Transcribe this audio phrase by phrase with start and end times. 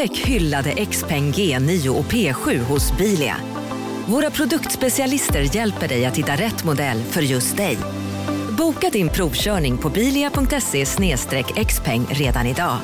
[0.00, 3.36] Upptäck hyllade XPeng G9 och P7 hos Bilia.
[4.06, 7.78] Våra produktspecialister hjälper dig att hitta rätt modell för just dig.
[8.58, 10.86] Boka din provkörning på bilia.se
[11.64, 12.78] xpeng redan idag.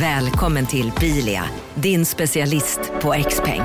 [0.00, 1.44] Välkommen till Bilia,
[1.74, 3.62] din specialist på XPeng.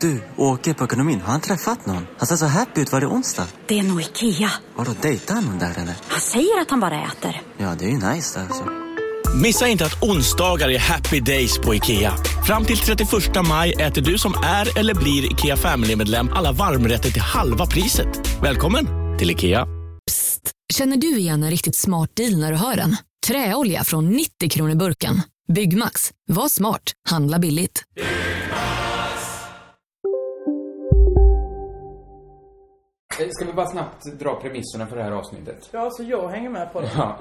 [0.00, 1.20] Du, åker på ekonomin.
[1.20, 2.06] Har han träffat någon?
[2.18, 2.92] Han ser så happy ut.
[2.92, 3.46] Var det onsdag?
[3.66, 4.50] Det är nog Ikea.
[4.76, 5.94] Har du dejtar han någon där eller?
[6.08, 7.42] Han säger att han bara äter.
[7.58, 8.64] Ja, det är ju nice där alltså.
[9.42, 12.12] Missa inte att onsdagar är happy days på IKEA.
[12.46, 13.08] Fram till 31
[13.48, 18.08] maj äter du som är eller blir IKEA Family-medlem alla varmrätter till halva priset.
[18.42, 18.86] Välkommen
[19.18, 19.66] till IKEA.
[20.06, 20.50] Psst!
[20.72, 22.96] Känner du igen en riktigt smart deal när du hör den?
[23.26, 25.22] Träolja från 90 kronor burken.
[25.52, 26.10] Byggmax.
[26.28, 26.92] Var smart.
[27.08, 27.82] Handla billigt.
[33.30, 35.68] Ska vi bara snabbt dra premisserna för det här avsnittet?
[35.72, 36.90] Ja, så jag hänger med på det.
[36.96, 37.18] Ja.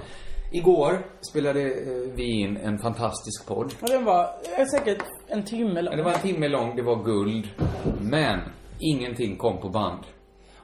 [0.56, 3.74] Igår spelade eh, vi in en fantastisk podd.
[3.82, 4.24] Och den var
[4.58, 5.98] eh, säkert en timme lång.
[5.98, 7.48] Det var en timme lång, det var guld.
[8.02, 8.40] Men
[8.80, 10.00] ingenting kom på band.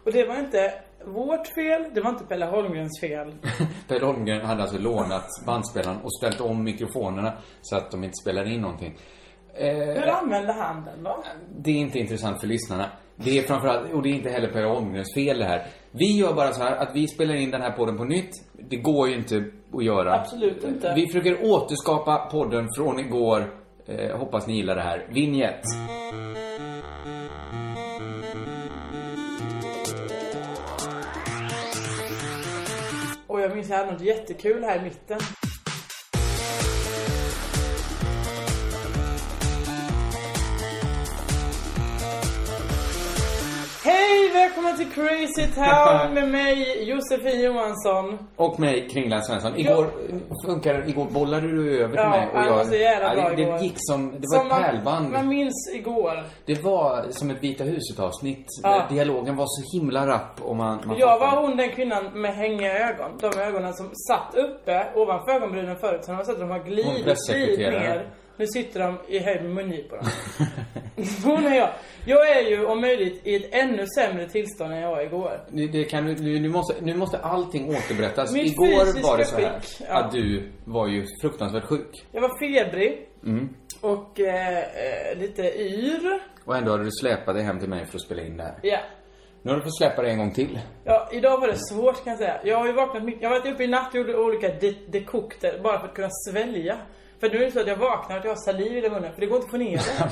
[0.05, 0.73] Och det var inte
[1.05, 3.35] vårt fel, det var inte Pelle Holmgrens fel.
[3.87, 8.49] Per Holmgren hade alltså lånat bandspelaren och ställt om mikrofonerna så att de inte spelade
[8.49, 8.97] in någonting.
[9.53, 11.23] Hur använde han den då?
[11.58, 12.92] Det är inte intressant för lyssnarna.
[13.16, 15.66] Det är framförallt, och det är inte heller Per Holmgrens fel det här.
[15.92, 18.31] Vi gör bara så här att vi spelar in den här podden på nytt.
[18.70, 20.14] Det går ju inte att göra.
[20.14, 20.94] Absolut inte.
[20.95, 23.53] Vi försöker återskapa podden från igår.
[23.86, 25.08] Eh, hoppas ni gillar det här.
[25.09, 25.61] Vignett.
[33.27, 35.20] Och jag minns jag hade något jättekul här i mitten.
[44.00, 44.30] Hej!
[44.33, 48.17] Välkommen till Crazy Town med mig, Josefin Johansson.
[48.36, 49.58] Och mig, Kringland Svensson.
[49.58, 49.88] Igår
[50.45, 52.27] funkar Igår bollade du över till Ja, mig.
[52.33, 53.53] Och han jag, var så jävla Ja, bra det, igår.
[53.58, 55.11] det gick som, det var Som ett man- pärlband.
[55.11, 56.23] Man minns igår.
[56.45, 58.45] Det var som ett Vita huset-avsnitt.
[58.64, 58.86] Ja.
[58.89, 60.80] Dialogen var så himla rapp och man...
[60.86, 61.36] man Jag fattade.
[61.36, 63.11] var hon den kvinnan med hängiga ögon.
[63.21, 66.04] De ögonen som satt uppe ovanför ögonbrynen förut.
[66.05, 68.09] Sen har man sett att de har Hon glidit, glidit ner.
[68.39, 70.02] Nu sitter de i höjd med mungiporna.
[71.26, 71.70] hon och jag.
[72.05, 75.42] Jag är ju om möjligt i ett ännu sämre tillstånd än jag var igår.
[75.52, 78.33] Nu, det kan, du- nu, nu, måste, nu måste allting återberättas.
[78.33, 78.67] Mitt Igår
[79.08, 80.00] var det så här skick, ja.
[80.00, 82.05] att du var ju fruktansvärt sjuk.
[82.11, 83.08] Jag var febrig.
[83.26, 83.50] Mm.
[83.82, 86.20] Och eh, eh, lite yr.
[86.45, 88.60] Och ändå hade du släpat dig hem till mig för att spela in det här.
[88.64, 88.80] Ja.
[89.42, 90.60] Nu har du fått släpa dig en gång till.
[90.83, 92.39] Ja, idag var det svårt kan jag säga.
[92.44, 93.21] Jag har ju vaknat mycket.
[93.21, 96.10] Jag har varit uppe i natt och gjort olika de- dekokter bara för att kunna
[96.30, 96.77] svälja.
[97.19, 99.13] För nu är det så att jag vaknar och att jag har saliv i munnen.
[99.13, 100.11] För det går inte att få ner det.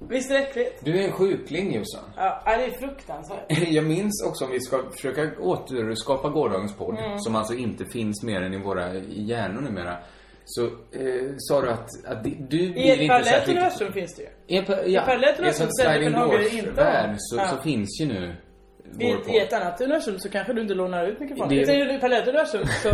[0.08, 0.84] Visst är det äckligt?
[0.84, 2.04] Du är en sjukling Jossan.
[2.16, 3.44] Ja, det är fruktansvärt.
[3.68, 7.18] Jag minns också om vi ska försöka återskapa gårdagens podd, Mm.
[7.18, 9.96] som alltså inte finns mer än i våra hjärnor numera.
[10.44, 10.70] Så eh,
[11.38, 13.48] sa du att, att du I blir ett inte parallellt särskilt...
[13.58, 14.28] universum finns det ju.
[14.46, 16.14] I ett, pa- I ja, ett parallellt i ett universum sånt så är det sliding
[16.20, 17.14] Copenhagen inte om.
[17.18, 17.48] så, Ja.
[17.48, 18.34] så finns ju nu
[19.00, 19.04] I.
[19.36, 21.48] I ett annat universum så kanske du inte lånar ut mikrofoner.
[21.56, 21.72] Det- Det...
[21.92, 22.88] I ett parallellt universum, så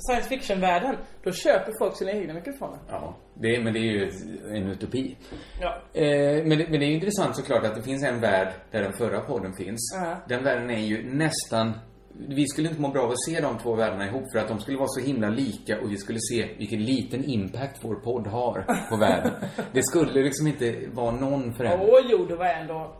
[0.00, 2.78] science fiction-världen, då köper folk sina egna mikrofoner.
[2.88, 4.10] Ja, det, men det är ju
[4.56, 5.16] en utopi.
[5.60, 5.82] Ja.
[5.92, 8.82] Eh, men, det, men det är ju intressant såklart att det finns en värld där
[8.82, 9.80] den förra podden finns.
[9.94, 10.16] Ja.
[10.28, 11.72] Den världen är ju nästan...
[12.28, 14.60] Vi skulle inte må bra av att se de två världarna ihop för att de
[14.60, 18.64] skulle vara så himla lika och vi skulle se vilken liten impact vår podd har
[18.90, 19.32] på världen.
[19.72, 21.88] Det skulle liksom inte vara någon förändring.
[21.92, 22.96] Åh jo, det var ändå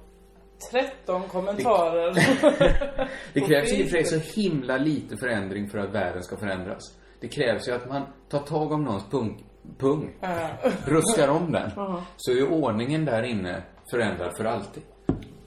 [0.71, 2.15] 13 kommentarer.
[3.33, 6.37] Det krävs ju i och för sig så himla lite förändring för att världen ska
[6.37, 6.99] förändras.
[7.21, 9.45] Det krävs ju att man tar tag om någons pung,
[9.79, 10.15] pung
[10.85, 11.71] ruskar om den.
[12.17, 14.83] Så är ordningen där inne förändrad för alltid.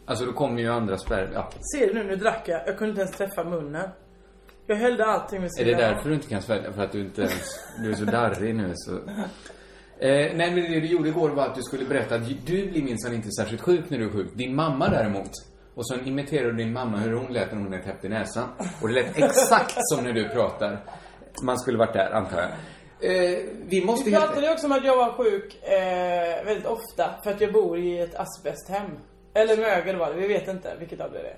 [0.05, 1.31] Alltså då kommer ju andra spärr...
[1.33, 1.49] Ja.
[1.75, 2.67] Ser du nu, nu drack jag.
[2.67, 3.89] Jag kunde inte ens träffa munnen.
[4.67, 6.73] Jag hällde allting med Är det därför du inte kan svälja?
[6.73, 7.59] För att du inte ens...
[7.83, 8.91] Du är så darrig nu så...
[10.03, 12.83] Eh, nej men det du gjorde igår var att du skulle berätta att du blir
[12.83, 14.27] minsann inte särskilt sjuk när du är sjuk.
[14.33, 15.31] Din mamma däremot.
[15.75, 18.49] Och sen imiterar du din mamma hur hon lät när hon är täppt i näsan.
[18.81, 20.83] Och det lät exakt som när du pratar.
[21.43, 22.49] Man skulle varit där antar jag.
[23.11, 24.25] Eh, vi måste Vi helt...
[24.25, 27.79] pratade ju också om att jag var sjuk eh, väldigt ofta för att jag bor
[27.79, 28.91] i ett asbesthem.
[29.33, 31.37] Eller mögel var det, vi vet inte vilket av det är.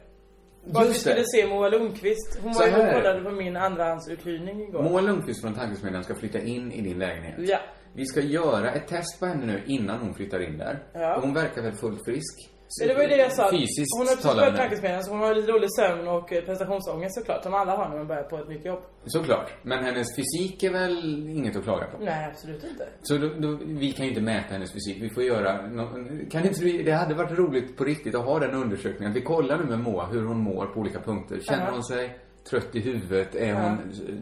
[0.74, 2.39] Att vi skulle se Moa Lundqvist.
[2.44, 4.84] Hon Så var ju och kollade på min andrahandsuthyrning igår.
[4.84, 7.36] Moa Lundqvist från Tankesmedjan ska flytta in i din lägenhet.
[7.38, 7.60] Ja.
[7.95, 10.83] Vi ska göra ett test på henne nu innan hon flyttar in där.
[10.94, 11.15] Ja.
[11.15, 12.51] Och Hon verkar väl fullt frisk.
[12.81, 13.51] Ja, det var ju det jag sa.
[13.51, 17.15] Fysiskt hon har precis börjat tankesmedjan så hon har lite dålig sömn och eh, prestationsångest
[17.15, 17.44] såklart.
[17.44, 18.80] Som alla har när man börjar på ett nytt jobb.
[19.06, 19.51] Såklart.
[19.63, 21.97] Men hennes fysik är väl inget att klaga på?
[22.03, 22.88] Nej, absolut inte.
[23.01, 24.98] Så då, då, vi kan ju inte mäta hennes fysik.
[25.03, 25.89] Vi får göra nå-
[26.31, 29.13] Kan inte det hade varit roligt på riktigt att ha den undersökningen.
[29.13, 31.39] Vi kollar nu med Moa hur hon mår på olika punkter.
[31.39, 31.71] Känner Ja.
[31.71, 32.18] hon sig
[32.50, 33.36] trött i huvudet?
[33.36, 33.56] Är Ja.
[33.56, 34.15] hon eh,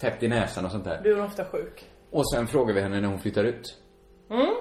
[0.00, 1.02] täppt i näsan och sånt där?
[1.02, 1.84] Blir hon ofta sjuk?
[2.12, 3.78] Och sen frågar vi henne när hon flyttar ut.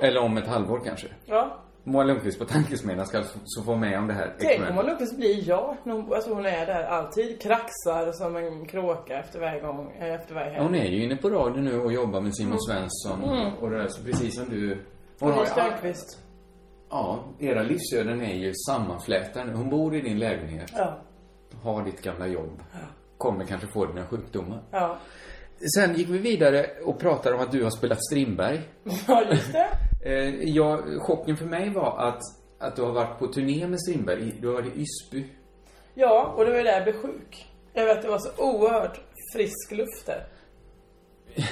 [0.01, 1.07] Eller om ett halvår kanske.
[1.25, 1.57] Ja.
[1.83, 5.17] Moa Lundqvist på Tankesmedjan ska så få med om det här Tänk om man Lundqvist
[5.17, 5.77] blir jag.
[5.83, 7.41] Hon- Alltså hon är där alltid.
[7.41, 10.63] Kraxar som en kråka efter varje gång, eh, efter varje helg.
[10.63, 13.23] Hon är ju inne på radio nu och jobbar med Simon Svensson
[13.61, 14.77] och det där, så precis som du.
[15.19, 16.19] Hon Och har, Stjernkvist.
[16.89, 19.51] ja, era livsöden är ju sammanflätade.
[19.53, 20.97] Hon bor i din lägenhet, Ja.
[21.63, 22.63] har ditt gamla jobb,
[23.17, 24.61] kommer kanske få dina sjukdomar.
[24.71, 24.97] Ja.
[25.75, 28.61] Sen gick vi vidare och pratade om att du har spelat Strindberg.
[29.07, 29.67] Ja, just det.
[30.03, 32.21] Eh, ja, chocken för mig var att,
[32.59, 34.33] att du har varit på turné med Strindberg.
[34.41, 35.25] Du har varit i Ysby.
[35.93, 37.47] Ja, och det var ju där jag blev sjuk.
[37.73, 38.99] Jag vet, det var så oerhört
[39.33, 40.27] frisk luft där.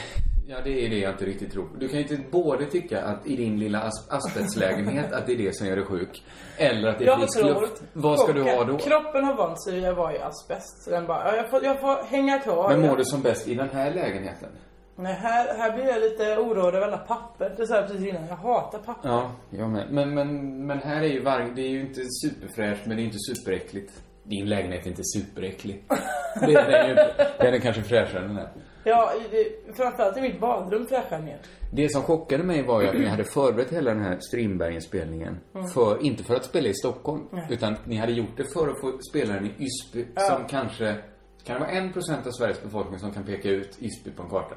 [0.51, 1.69] Ja, det är det jag inte riktigt tror.
[1.79, 5.37] Du kan ju inte både tycka att i din lilla as- asbestlägenhet att det är
[5.37, 6.23] det som gör dig sjuk.
[6.57, 7.83] Eller att det är Jag frisk luft.
[7.93, 8.77] Vad ska du ha då?
[8.77, 10.83] Kroppen har vant sig att vara i asbest.
[10.83, 12.69] Så den bara, ja, jag får, jag får hänga kvar.
[12.69, 14.49] Men mår du som bäst i den här lägenheten?
[14.95, 17.53] Nej, här, här blir jag lite oroad över alla papper.
[17.57, 18.27] Det sa jag precis innan.
[18.27, 19.09] Jag hatar papper.
[19.09, 19.91] Ja, jag med.
[19.91, 21.51] Men, men, men här är ju varje...
[21.55, 24.01] Det är ju inte superfräscht, men det är inte superäckligt.
[24.23, 25.83] Din lägenhet är inte superäcklig.
[26.41, 27.27] Det är den ju inte.
[27.39, 28.49] Den är kanske fräschare än den här.
[28.83, 31.37] Ja, det, framförallt i mitt badrum fräschar ner.
[31.73, 35.37] Det som chockade mig var ju att ni hade förberett hela den här Strindberg-inspelningen.
[35.73, 38.99] För, inte för att spela i Stockholm, utan ni hade gjort det för att få
[39.09, 40.05] spela den i Ysby.
[40.15, 40.95] Som kanske,
[41.43, 44.29] kan det vara en procent av Sveriges befolkning som kan peka ut Ysby på en
[44.29, 44.55] karta?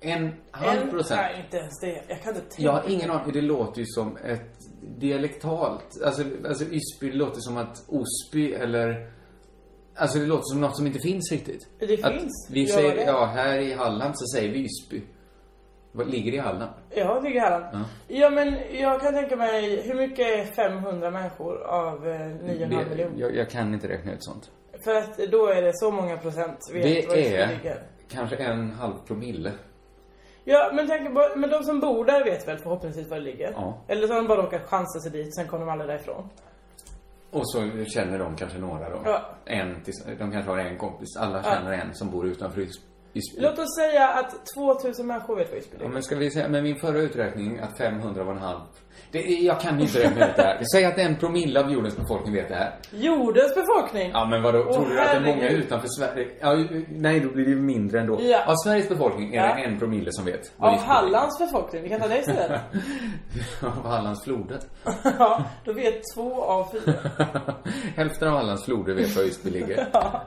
[0.00, 1.20] En halv En- procent?
[1.20, 2.02] Nej, inte ens det.
[2.08, 2.62] Jag kan inte tänka.
[2.62, 4.56] Jag har ingen aning, det låter ju som ett
[4.98, 9.10] dialektalt, alltså, alltså Ysby låter som att Osby eller
[9.96, 11.68] Alltså det låter som något som inte finns riktigt.
[11.78, 12.48] Det att finns.
[12.50, 13.02] Vi Gör säger, det?
[13.04, 15.02] ja här i Halland så säger vi Ysby.
[15.92, 16.70] Vad ligger i Halland?
[16.90, 17.84] Ja, det ligger här.
[18.08, 18.30] Ja.
[18.30, 23.12] men jag kan tänka mig, hur mycket är 500 människor av eh, 9,5 Det, miljoner?
[23.16, 24.50] jag, jag kan inte räkna ut sånt.
[24.84, 27.82] För att då är det så många procent vet var Det Ysby är ligger.
[28.08, 29.52] kanske en halv promille.
[30.44, 33.52] Ja, men tänk på, men de som bor där vet väl förhoppningsvis var det ligger?
[33.52, 33.78] Ja.
[33.88, 36.28] Eller så har de bara råkat chansa sig dit, sen kommer de aldrig därifrån.
[37.34, 39.02] Och så känner de kanske några då.
[39.04, 39.20] Ja.
[39.44, 41.16] En, tills- de kanske har en kompis.
[41.16, 42.80] Alla känner en som bor utanför Ys-
[43.38, 45.92] Låt oss säga att 2000 människor vet var Ysby Ja, ligger.
[45.92, 48.60] men ska vi säga, med min förra uträkning att 500 var en halv.
[49.10, 50.60] Det, jag kan ju inte räkna ut det här.
[50.74, 52.74] Säg att en promille av jordens befolkning vet det här.
[52.90, 54.10] Jordens befolkning!
[54.10, 56.28] Ja men vadå, Åh, tror du att det är många utanför Sverige?
[56.40, 58.18] Ja, nej då blir det ju mindre ändå.
[58.20, 58.44] Ja.
[58.46, 59.54] Av Sveriges befolkning är Ja.
[59.56, 60.52] det en promille som vet.
[60.56, 60.86] vad Av ligger.
[60.92, 62.60] Hallands befolkning, vi kan ta det istället.
[63.62, 64.58] Av Hallands floder.
[65.18, 66.92] ja, då vet två av fyra.
[67.96, 69.86] Hälften av Hallands floder vet var Ysby ligger.
[69.92, 70.22] Ja.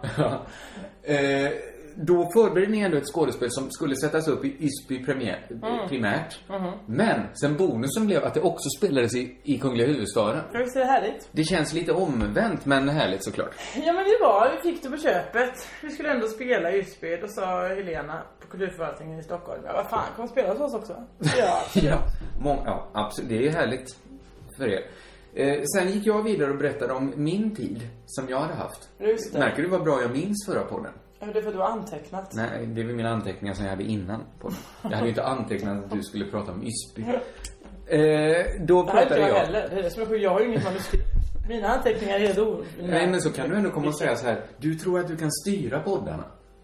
[1.03, 1.49] Eh,
[1.99, 5.87] då förberedde ni ändå ett skådespel som skulle sättas upp i Ysby premiär, Mm.
[5.89, 6.39] primärt.
[6.85, 10.41] Men sen bonusen blev att det också spelades i, i Kungliga huvudstaden.
[10.53, 11.29] Ja, Visst är det härligt?
[11.31, 13.51] Det känns lite omvänt, men härligt såklart.
[13.85, 15.67] Ja men det var, vi fick det på köpet.
[15.83, 17.17] Vi skulle ändå spela i Ysby.
[17.21, 19.61] Då sa Helena på kulturförvaltningen i Stockholm.
[19.65, 21.03] Ja, vad fan, man spela hos oss också?
[21.37, 21.61] Ja.
[21.73, 21.97] Ja,
[22.41, 23.29] mång, ja absolut.
[23.29, 23.95] Det är härligt
[24.57, 24.81] för er.
[25.33, 28.89] Eh, sen gick jag vidare och berättade om min tid som jag hade haft.
[29.33, 30.91] Märker du vad bra jag minns förra podden?
[31.19, 32.31] Ja, Det är för att du har antecknat.
[32.35, 34.57] Nej, det var mina anteckningar som jag hade innan podden.
[34.81, 37.01] Jag hade ju inte antecknat att du skulle prata om Ysby.
[37.01, 37.09] Eh,
[38.65, 39.35] då är inte pratade jag jag.
[39.35, 39.67] heller.
[39.69, 40.23] Det är det som är sjukt.
[40.23, 41.05] Jag har ju inget manuskript.
[41.49, 42.63] Mina anteckningar är o...
[42.81, 44.43] Nej, men så kan du ändå komma och säga så här.
[44.57, 46.23] Du tror att du kan styra poddarna?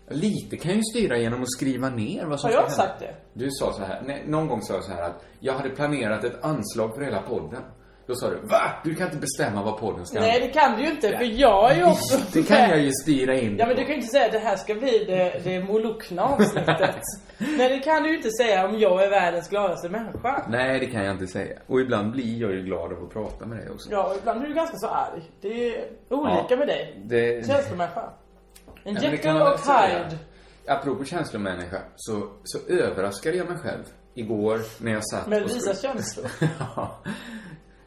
[0.10, 2.76] Lite kan ju styra genom att skriva ner vad som Har ska jag hända.
[2.76, 3.16] sagt det?
[3.34, 6.24] Du sa så här, nej, någon gång sa jag så här att jag hade planerat
[6.24, 7.62] ett anslag för hela podden.
[8.08, 8.62] Då sa du, va?
[8.84, 11.18] Du kan inte bestämma vad podden ska Nej, det kan du ju inte.
[11.18, 12.18] För jag är ju också...
[12.34, 14.40] Det kan jag ju styra in Ja men du kan ju inte säga att det
[14.40, 16.96] här ska bli det, det molokna avsnittet.
[17.38, 20.46] Nej det kan du ju inte säga om jag är världens gladaste människa.
[20.50, 21.60] Nej, det kan jag inte säga.
[21.68, 23.92] Och ibland blir jag ju glad av att prata med dig också.
[23.92, 25.22] Ja, och ibland är du ganska så arg.
[25.42, 26.56] Det är olika Ja.
[26.56, 27.02] med dig.
[27.06, 27.48] Det...
[27.48, 28.10] Känslomänniska.
[28.84, 29.60] En Ja, Jekyll och.
[29.60, 30.18] Hyde.
[30.68, 33.84] Apropå känslomänniska, så, så överraskade jag mig själv
[34.14, 36.26] igår när jag satt Med visa känslor.
[36.76, 36.98] ja.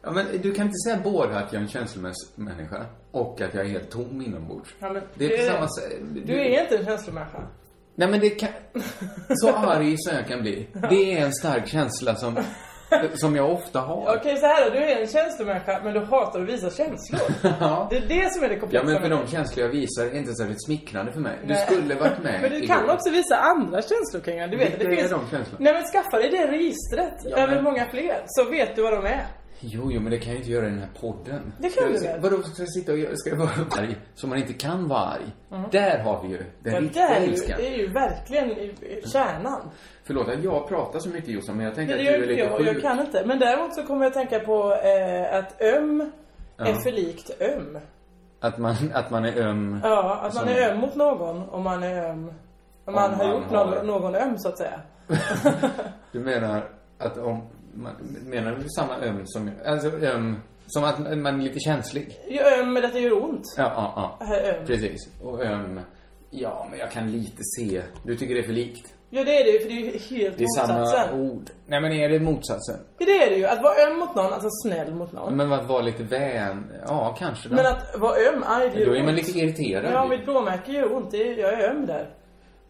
[0.07, 3.65] Ja, men du kan inte säga både att jag är en känslomänniska och att jag
[3.65, 4.69] är helt tom inombords.
[4.79, 5.93] Ja, men det är det på samma sätt.
[6.25, 7.47] Du är inte en känslomänniska.
[7.95, 8.49] Nej, men det kan...
[9.29, 10.67] Så arg som jag kan bli.
[10.89, 12.37] Det är en stark känsla som,
[13.15, 14.15] som jag ofta har.
[14.19, 14.71] Okej, så här då.
[14.75, 17.21] Du är en känslomänniska, men du hatar att visa känslor.
[17.59, 17.87] Ja.
[17.89, 20.17] Det är det som är det Ja, komplexa men för de känslor jag visar är
[20.17, 21.37] inte särskilt smickrande för mig.
[21.41, 21.65] Du Nej.
[21.65, 22.93] skulle varit med Men du kan igår.
[22.93, 24.47] också visa andra känslor det.
[24.47, 25.11] Du vet, Vilka det är finns...
[25.11, 25.57] de känslorna?
[25.59, 27.13] Nej men skaffa dig det registret.
[27.23, 28.23] Ja, över men- många fler.
[28.25, 29.25] Så vet du vad de är.
[29.59, 31.53] Jo, jo, men det kan jag inte göra i den här podden.
[31.59, 32.21] Det kan ska du väl?
[32.21, 33.49] Vadå, ska jag sitta och göra, ska jag vara
[33.79, 35.25] arg så man inte kan vara arg?
[35.71, 37.57] Där har vi ju den Ja, det, riktiga ilskan.
[37.59, 38.49] det är ju verkligen
[39.05, 39.61] kärnan.
[40.03, 42.57] Förlåt att jag pratar så mycket Jossan, men jag tänker att du är lite jag
[42.57, 42.67] sjuk.
[42.67, 43.23] jag kan inte.
[43.25, 46.11] Men däremot så kommer jag tänka på eh, att öm
[46.57, 47.77] är för likt öm.
[48.39, 49.79] Att man, att man är öm.
[49.83, 52.31] Ja, att man Som- är öm mot någon om man är öm.
[52.85, 54.81] Om man Om har man gjort har- någon, någon öm så att säga.
[56.11, 57.41] Du menar Att om...
[57.77, 57.93] Man,
[58.25, 59.51] menar du samma öm som...
[59.65, 60.35] Alltså öm...
[60.69, 62.17] Som att man är lite känslig?
[62.29, 63.43] Ja, men att det gör ont.
[63.57, 64.35] Ja, ja, ja.
[64.35, 64.65] Öm.
[64.65, 65.09] Precis.
[65.23, 65.79] Och öm...
[66.29, 67.81] Ja, men jag kan lite se.
[68.03, 68.93] Du tycker det är för likt?
[69.09, 70.85] Ja, det är det ju, för det är ju helt Det är motsatsen.
[70.87, 71.49] samma ord.
[71.67, 72.75] Nej, men är det motsatsen?
[72.97, 73.45] Ja, det är det ju.
[73.45, 75.37] Att vara öm mot någon, alltså snäll mot någon.
[75.37, 76.71] Men att vara lite vän...
[76.87, 77.55] Ja, kanske då.
[77.55, 79.93] Men att vara öm, aj, det gör Då är man lite irriterad.
[79.93, 80.09] Ja, ju.
[80.09, 81.11] mitt blåmärke gör ont.
[81.11, 82.09] Det är, jag är öm där.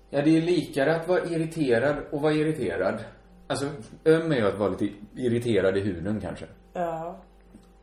[0.10, 3.00] Ja, det är likare att vara irriterad och vara irriterad.
[3.48, 3.66] Alltså,
[4.06, 6.46] öm är ju att vara lite irriterad i huden kanske.
[6.74, 7.20] Ja.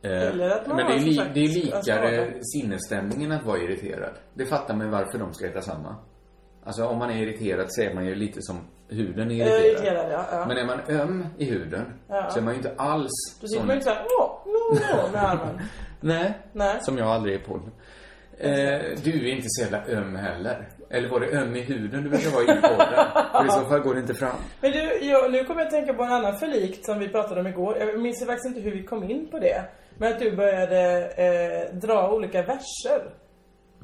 [0.01, 4.13] Eh, Eller att man Men det är, li- det är likare sinnesstämningen att vara irriterad.
[4.33, 5.95] Det fattar man varför de ska heta samma.
[6.63, 8.57] Alltså om man är irriterad så är man ju lite som
[8.89, 9.71] huden är Jag irriterad.
[9.71, 10.25] irriterad, ja.
[10.31, 10.45] ja.
[10.47, 12.29] Men är man öm i huden Ja.
[12.29, 15.11] så är man ju inte alls Då sitter man ju inte såhär, åh, no, no,
[15.11, 15.61] med armen.
[16.01, 16.77] Nej, Nej.
[16.81, 17.55] som jag aldrig är på.
[18.37, 20.69] Eh, du är inte så jävla öm heller.
[20.95, 23.05] Eller var det öm i huden du ville vara i podden?
[23.31, 24.35] För i så fall går det inte fram.
[24.61, 27.39] Men du, jag, nu kommer jag att tänka på en annan förlikt som vi pratade
[27.41, 27.77] om igår.
[27.77, 29.65] Jag minns faktiskt inte hur vi kom in på det.
[29.97, 30.81] Men att du började
[31.25, 33.01] eh, dra olika verser.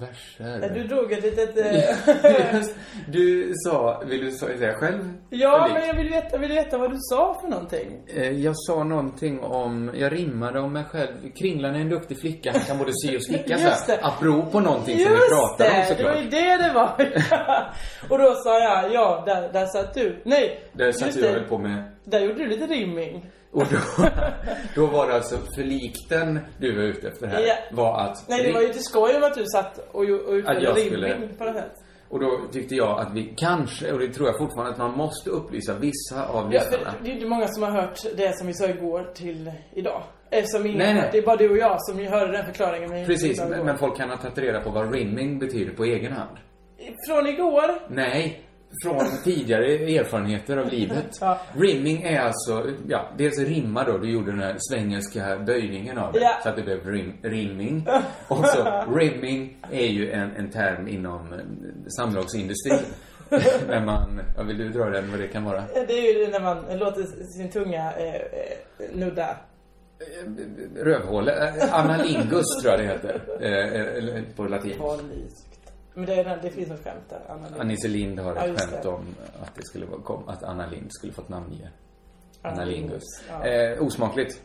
[0.01, 0.69] Verser.
[0.73, 1.57] Du drog ett litet...
[1.57, 2.75] Eh, Just,
[3.07, 5.13] du sa, vill du säga själv?
[5.29, 8.01] ja, men jag vill, veta, vill veta vad du sa för någonting.
[8.15, 11.13] Eh, Jag sa någonting om, jag rimmade om mig själv.
[11.35, 13.97] Kringlan är en duktig flicka, han kan både sy och sticka så Just här.
[13.97, 14.05] det.
[14.05, 16.15] Apropå någonting som vi Just pratade om det, det såklart.
[16.15, 16.89] var ju det det var.
[18.09, 20.21] och då sa jag, ja, där, där satt du.
[20.25, 21.27] Nej, Där satt just det.
[21.27, 21.83] höll på med.
[22.03, 23.25] Där gjorde du lite rimming.
[23.51, 24.05] Och då,
[24.75, 27.39] då var det alltså förlikten du var ute efter här.
[27.39, 27.55] Ja.
[27.71, 28.29] Var att...
[28.29, 31.55] Nej, det var ju inte skoj att du satt och, och utförde rimming på något
[31.55, 31.71] sätt.
[32.09, 35.29] Och då tyckte jag att vi kanske, och det tror jag fortfarande, att man måste
[35.29, 36.93] upplysa vissa av Ja, lyssnarna.
[37.03, 40.03] det är inte många som har hört det som vi sa igår till idag.
[40.29, 41.09] Eftersom ingen Nej, nej.
[41.11, 42.89] Det är bara du och jag som hörde den förklaringen.
[42.89, 46.11] Men Precis, men, men folk kan ha tagit reda på vad rimming betyder på egen
[46.13, 46.37] hand.
[47.07, 47.63] Från igår.
[47.89, 48.45] Nej,
[48.83, 51.17] från tidigare erfarenheter av livet.
[51.21, 51.39] Ja.
[51.53, 56.19] Rimming är alltså, ja, dels rimma då, du gjorde den här svengelska böjningen av det,
[56.19, 56.39] Ja.
[56.43, 57.87] så att det blev rim, rimming.
[58.27, 61.39] Och så, rimming är ju en, en term inom eh,
[61.97, 62.79] samlagsindustrin.
[63.67, 65.63] När man, ja, vill du dra den vad det kan vara?
[65.87, 67.03] Det är ju när man låter
[67.37, 68.21] sin tunga eh, eh,
[68.93, 69.37] nudda.
[70.79, 73.21] Eh, analingus tror jag det heter,
[74.17, 74.73] eh, på latin.
[75.93, 77.21] Men det, är, det finns något skämt där.
[77.29, 77.61] Anna Lindh.
[77.61, 78.89] Annise Lind har Ja, ett just skämt det.
[78.89, 81.69] om att det skulle vara, att Anna Lind skulle fått namnge
[82.41, 83.03] Anna analingus.
[83.29, 83.45] Ja.
[83.45, 84.41] Eh, osmakligt.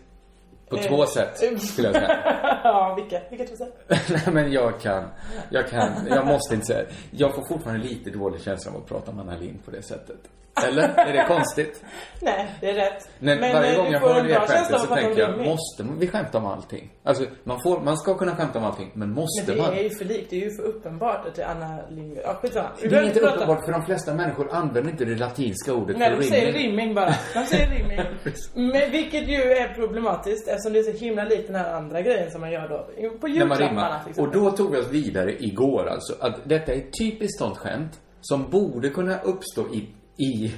[0.69, 2.21] På Eh, två sätt, skulle jag säga.
[2.65, 3.21] ja, vilka?
[3.31, 3.85] Vilka två sätt?
[4.11, 5.09] Nej men jag kan,
[5.50, 9.11] jag kan, jag måste inte säga Jag får fortfarande lite dålig känsla av att prata
[9.11, 10.19] om Anna Lind på det sättet.
[10.69, 10.89] Eller?
[10.99, 11.85] Är det konstigt?
[12.23, 13.09] Nej, det är rätt.
[13.19, 15.47] Men, eh, varje du gång jag hör det skämtet så tänker jag, rimming.
[15.51, 16.93] måste vi skämta om allting?
[17.03, 19.73] Alltså, man, får, man ska kunna skämta om allting, men måste Men det man?
[19.73, 20.31] är ju för likt.
[20.31, 22.23] Det är ju för uppenbart att det är Anna Lindgren.
[22.27, 22.69] Ja, skitsamma.
[22.83, 26.11] Det är inte prata- uppenbart för de flesta människor använder inte det latinska ordet Nej,
[26.11, 26.71] för de säger rimming.
[26.71, 27.15] rimming bara.
[27.35, 28.01] De säger rimming.
[28.73, 32.31] Men vilket ju är problematiskt eftersom det är så himla likt den här andra grejen
[32.31, 32.79] som man gör då.
[33.19, 34.41] På man julklapparna till Och exempel.
[34.43, 36.15] då tog vi oss vidare igår alltså.
[36.21, 40.45] Att detta är ett typiskt sånt skämt som borde kunna uppstå i, i,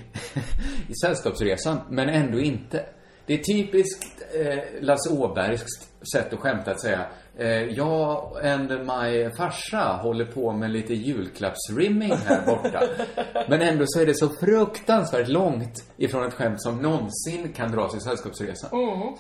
[0.88, 2.84] i Sällskapsresan, men ändå inte.
[3.26, 7.06] Det är typiskt eh, Lasse Åbergskt sätt att skämta att säga
[7.38, 12.82] eh, Jag and my farsa håller på med lite julklappsrimming här borta.
[13.48, 17.96] Men ändå så är det så fruktansvärt långt ifrån ett skämt som någonsin kan dras
[17.96, 18.70] i Sällskapsresan.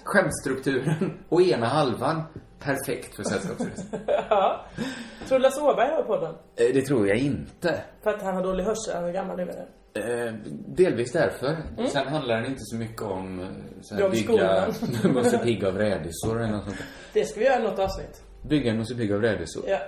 [0.04, 2.22] Skämtstrukturen och ena halvan,
[2.58, 4.00] perfekt för Sällskapsresan.
[4.30, 4.66] Ja.
[5.28, 6.34] Tror du Lasse Åberg hör på den?
[6.68, 7.80] Eh, Det tror jag inte.
[8.02, 9.66] För att han har dålig hörsel, han är gammal nu menar.
[9.98, 10.34] Eh,
[10.68, 11.56] delvis därför.
[11.92, 13.46] Sen handlar den inte så mycket om eh,
[13.82, 14.12] så här, Mm.
[14.12, 14.66] Bygga.
[15.14, 16.76] Musse Pigg av rädisor eller något sånt.
[17.12, 18.22] Det ska vi göra i något avsnitt.
[18.42, 19.64] Bygga en Musse Pigg av rädisor.
[19.68, 19.78] Ja.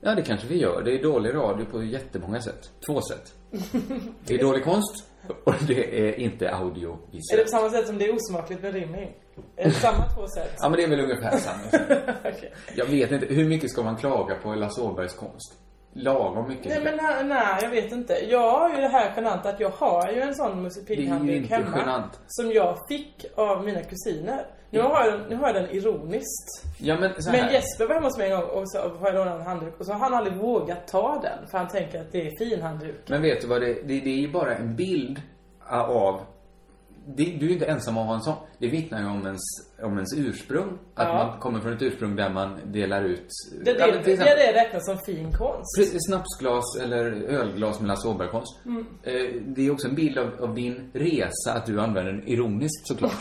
[0.00, 0.82] Ja, det kanske vi gör.
[0.82, 2.70] Det är dålig radio på jättemånga sätt.
[2.86, 3.34] Två sätt.
[4.26, 5.04] Det är dålig konst
[5.44, 9.16] och det är inte Är det på samma sätt som det är osmakligt med rimming?
[9.56, 10.54] Är det samma två sätt?
[10.58, 11.62] Ja, men det är väl ungefär samma.
[12.24, 12.52] Okej.
[12.76, 13.26] Jag vet inte.
[13.26, 15.54] Hur mycket ska man klaga på Lasse Åbergs konst?
[15.98, 16.66] Lagom mycket.
[16.66, 18.14] Nej men nej, nej, jag vet inte.
[18.28, 21.78] Jag har ju det här genant att jag har ju en sån inte hemma.
[21.78, 22.20] genant.
[22.26, 24.46] Som jag fick av mina kusiner.
[24.70, 26.64] Nu har jag, nu har jag den ironiskt.
[26.78, 27.12] Ja, men.
[27.32, 29.74] Men Jesper var hemma hos mig en gång och så får jag låna en handduk.
[29.78, 31.48] Och så har han aldrig vågat ta den.
[31.48, 33.08] För han tänker att det är fin handduk.
[33.08, 35.22] Men vet du vad det, det, det är ju bara en bild
[35.68, 36.20] av...
[37.06, 38.34] Det, du är inte ensam om att ha en sån.
[38.58, 39.42] Det vittnar ju om ens
[39.82, 40.78] om ens ursprung.
[40.94, 41.14] Att Ja.
[41.14, 43.28] man kommer från ett ursprung där man delar ut...
[43.64, 45.76] Det, det, Ja, det, exempel- det räknas som fin konst.
[45.78, 48.58] Precis, Snapsglas eller ölglas med Lasse Åberg-konst.
[48.66, 48.86] Mm.
[49.02, 49.12] Eh,
[49.46, 53.12] Det är också en bild av, av din resa, att du använder den ironiskt såklart.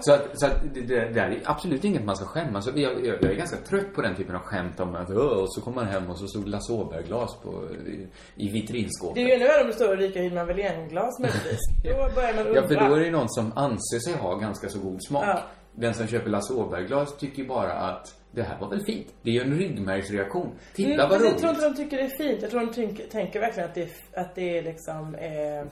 [0.00, 2.80] så att, så att det, det, det är absolut inget man ska skämmas över.
[2.80, 5.60] jag, jag, jag är ganska trött på den typen av skämt om att och så
[5.60, 8.06] kommer man hem och så stod Lasse Åberg-glas på, i,
[8.36, 9.14] i vitrinskåpet.
[9.14, 11.58] Det är ju ännu värre om det står Ulrika Hydman Wallén-glas möjligtvis.
[11.84, 12.60] Då börjar man undra.
[12.60, 15.24] Ja, för då är det någon som anser sig ha ganska så god smak.
[15.26, 15.40] Ja.
[15.74, 19.14] Den som köper Lasse Åberg-glas tycker bara att det här var väl fint.
[19.22, 20.52] Det är ju en ryggmärgsreaktion.
[20.74, 21.30] Titta Mm, vad roligt.
[21.30, 22.42] jag tror inte de tycker det är fint.
[22.42, 25.66] Jag tror de tänker, tänker verkligen att det är, att det är liksom eh,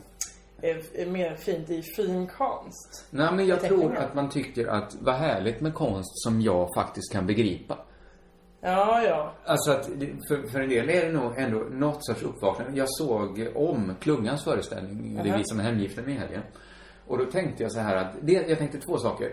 [0.70, 3.06] är, är mer fint i fin konst.
[3.10, 6.68] Nej, men jag Jag tror att man tycker att vad härligt med konst som jag
[6.76, 7.78] faktiskt kan begripa.
[8.60, 9.32] Ja, ja.
[9.44, 9.86] Alltså att,
[10.28, 12.78] för, för en del är det nog ändå något sorts uppvaknande.
[12.78, 16.42] Jag såg om Klungans föreställning, det är vi som är hemgifta med i helgen.
[17.06, 19.28] Och då tänkte jag så här att, det, jag tänkte två saker.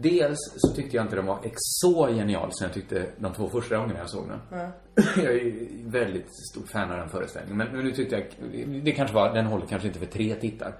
[0.00, 3.76] Dels så tyckte jag inte den var så genial som jag tyckte de två första
[3.76, 4.40] gångerna jag såg den.
[5.16, 7.56] Jag är ju väldigt stort fan av den föreställningen.
[7.56, 8.24] Men, nu tyckte jag,
[8.84, 10.74] det kanske var, den håller kanske inte för tre tittar.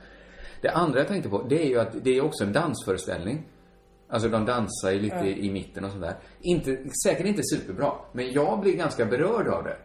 [0.60, 3.46] Det andra jag tänkte på, det är ju att det är också en dansföreställning.
[4.08, 6.14] Alltså de dansar ju lite i, i mitten och sådär.
[6.40, 9.76] Inte, säkert inte superbra, men jag blir ganska berörd av det.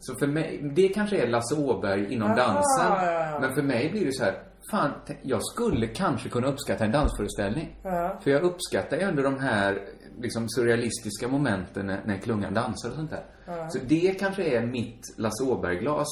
[0.00, 3.06] Så för mig, det kanske är Lasse Åberg inom Aha, dansen.
[3.06, 3.40] ja, ja.
[3.40, 4.90] Men för mig blir det så här, fan,
[5.22, 7.76] jag skulle kanske kunna uppskatta en dansföreställning.
[8.22, 9.88] För jag uppskattar ju ändå de här
[10.20, 13.24] liksom surrealistiska momenten när, när klungan dansar och sånt där.
[13.68, 16.08] Så det kanske är mitt Lasse Åberg-glas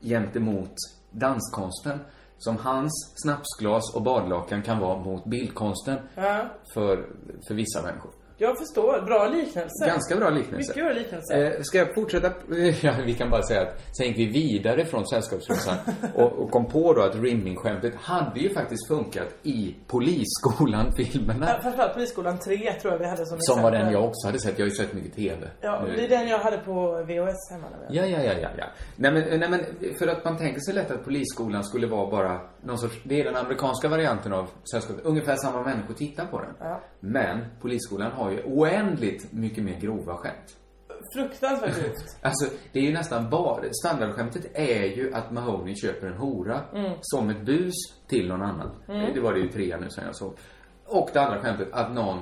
[0.00, 0.74] gentemot
[1.10, 1.98] danskonsten.
[2.38, 6.46] Som hans snapsglas och badlakan kan vara mot bildkonsten ja.
[6.74, 7.06] för,
[7.48, 8.10] för vissa människor.
[8.40, 9.00] Jag förstår.
[9.06, 9.86] Bra liknelse.
[9.86, 10.56] Ganska bra liknelse.
[10.70, 11.34] Mycket bra liknelse.
[11.34, 12.32] Eh, ska jag fortsätta?
[12.82, 15.76] Ja, vi kan bara säga att sen gick vi vidare från Sällskapsresan
[16.14, 21.46] och, och kom på då att rimming-skämtet hade ju faktiskt funkat i Polisskolan-filmerna.
[21.50, 24.40] Ja, Framförallt Polisskolan 3 tror jag vi hade som Som var den jag också hade
[24.40, 24.58] sett.
[24.58, 25.48] Jag har ju sett mycket TV.
[25.60, 25.96] Ja, nu.
[25.96, 27.66] det är den jag hade på VHS hemma.
[27.90, 28.64] Ja, ja, ja, ja, ja.
[28.96, 29.60] Nej men, nej men,
[29.98, 33.24] för att man tänker sig lätt att Polisskolan skulle vara bara någon sorts, det är
[33.24, 35.04] den amerikanska varianten av Sällskapet.
[35.04, 36.54] Ungefär samma människor tittar på den.
[36.60, 36.80] Ja.
[37.00, 40.56] Men Polisskolan har ju oändligt mycket mer grova skämt.
[41.14, 42.16] Fruktansvärt grovt.
[42.22, 46.60] Alltså, det är ju nästan bara, standardskämtet är ju att Mahoney köper en hora
[47.00, 47.74] som ett bus
[48.08, 48.70] till någon annan.
[49.14, 50.34] Det var det ju tre nu som jag såg.
[50.84, 52.18] Och det andra skämtet, att någon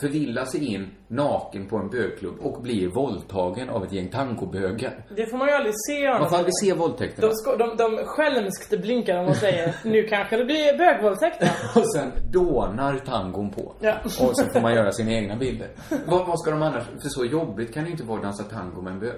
[0.00, 5.04] förvillar sig in naken på en bögklubb och blir våldtagen av ett gäng tangobögar.
[5.16, 7.28] Det får man ju aldrig se Man får aldrig se De, våldtäkterna.
[7.32, 11.42] sko- de, de skälmskt blinkar de och säger nu kanske det blir bögvåldtäkt?
[11.76, 13.72] Och sen dånar tangon på.
[13.80, 13.94] Ja.
[14.04, 15.68] Och så får man göra sina egna bilder.
[16.06, 18.82] vad, vad ska de annars, för så jobbigt kan det inte vara att dansa tango
[18.82, 19.12] med en bög.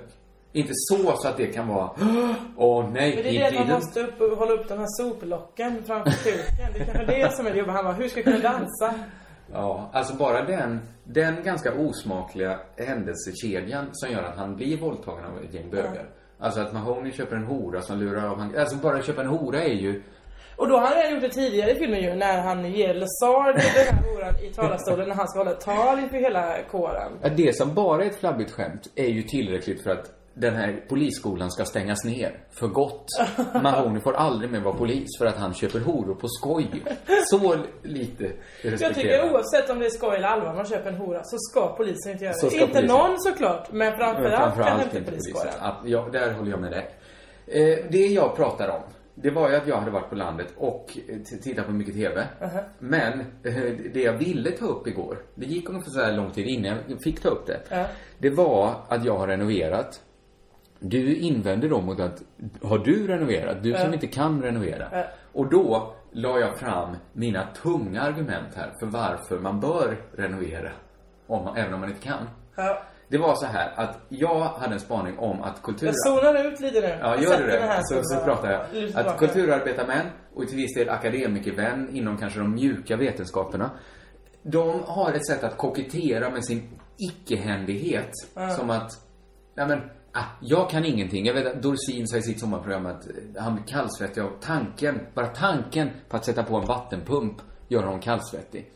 [0.52, 1.90] Inte så, så att det kan vara,
[2.56, 6.10] åh nej, Men det är det man måste upp hålla upp de här soplocken framför
[6.10, 6.72] kuken.
[6.74, 7.74] Det är kanske det som är det jobbiga.
[7.76, 8.94] Han bara, hur ska jag kunna dansa?
[9.52, 15.38] Ja, alltså bara den, den ganska osmakliga händelsekedjan som gör att han blir våldtagen av
[15.38, 16.10] ett gäng bögar.
[16.38, 19.62] Alltså att Mahoney köper en hora som lurar av han, alltså bara köpa en hora
[19.62, 20.02] är ju,
[20.56, 23.54] Och då har han redan gjort det tidigare i filmen ju, när han ger Lazard
[23.54, 27.12] den här horan i talarstolen när han ska hålla ett tal inför hela kåren.
[27.36, 31.50] det som bara är ett flabbigt skämt är ju tillräckligt för att den här polisskolan
[31.50, 33.06] ska stängas ner för gott.
[33.62, 36.84] Mahoney får aldrig mer vara polis för att han köper horor på skoj.
[37.30, 41.20] Så lite Jag tycker oavsett om det är skoj eller allvar man köper en hora
[41.24, 42.46] så ska polisen inte göra det.
[42.46, 42.86] Inte polisen.
[42.86, 45.50] någon såklart, men Men framförallt, framförallt kanske inte polisen.
[45.84, 46.90] ja, där håller jag med dig.
[47.46, 48.82] Eh, det jag pratar om,
[49.14, 52.26] det var ju att jag hade varit på landet och eh, tittat på mycket TV.
[52.78, 53.54] Men eh,
[53.92, 57.02] det jag ville ta upp igår, det gick ungefär så här lång tid innan jag
[57.02, 57.60] fick ta upp det.
[57.70, 57.84] Ja.
[58.18, 60.00] Det var att jag har renoverat.
[60.80, 62.22] Du invänder då mot att,
[62.62, 63.62] har du renoverat?
[63.62, 65.04] Du som inte kan renovera.
[65.32, 70.70] Och då la jag fram mina tunga argument här för varför man bör renovera.
[71.26, 72.28] Om man, även om man inte kan.
[73.08, 75.86] Det var så här att jag hade en spaning om att kultur...
[75.86, 76.98] Jag zonar ut lite nu.
[77.00, 77.60] Ja, gör du det?
[77.60, 79.06] här Så, så pratar jag.
[79.06, 83.70] Att kulturarbetarmän och till viss del akademikervän inom kanske de mjuka vetenskaperna.
[84.42, 88.10] De har ett sätt att kokettera med sin icke-händighet.
[88.56, 88.90] Som att,
[89.54, 89.80] ja men,
[90.18, 91.26] ah, jag kan ingenting.
[91.26, 95.00] Jag vet att Dorsin sa i sitt sommarprogram att eh, han blir kallsvettig av tanken.
[95.14, 97.36] Bara tanken på att sätta på en vattenpump
[97.68, 98.70] gör honom kallsvettig.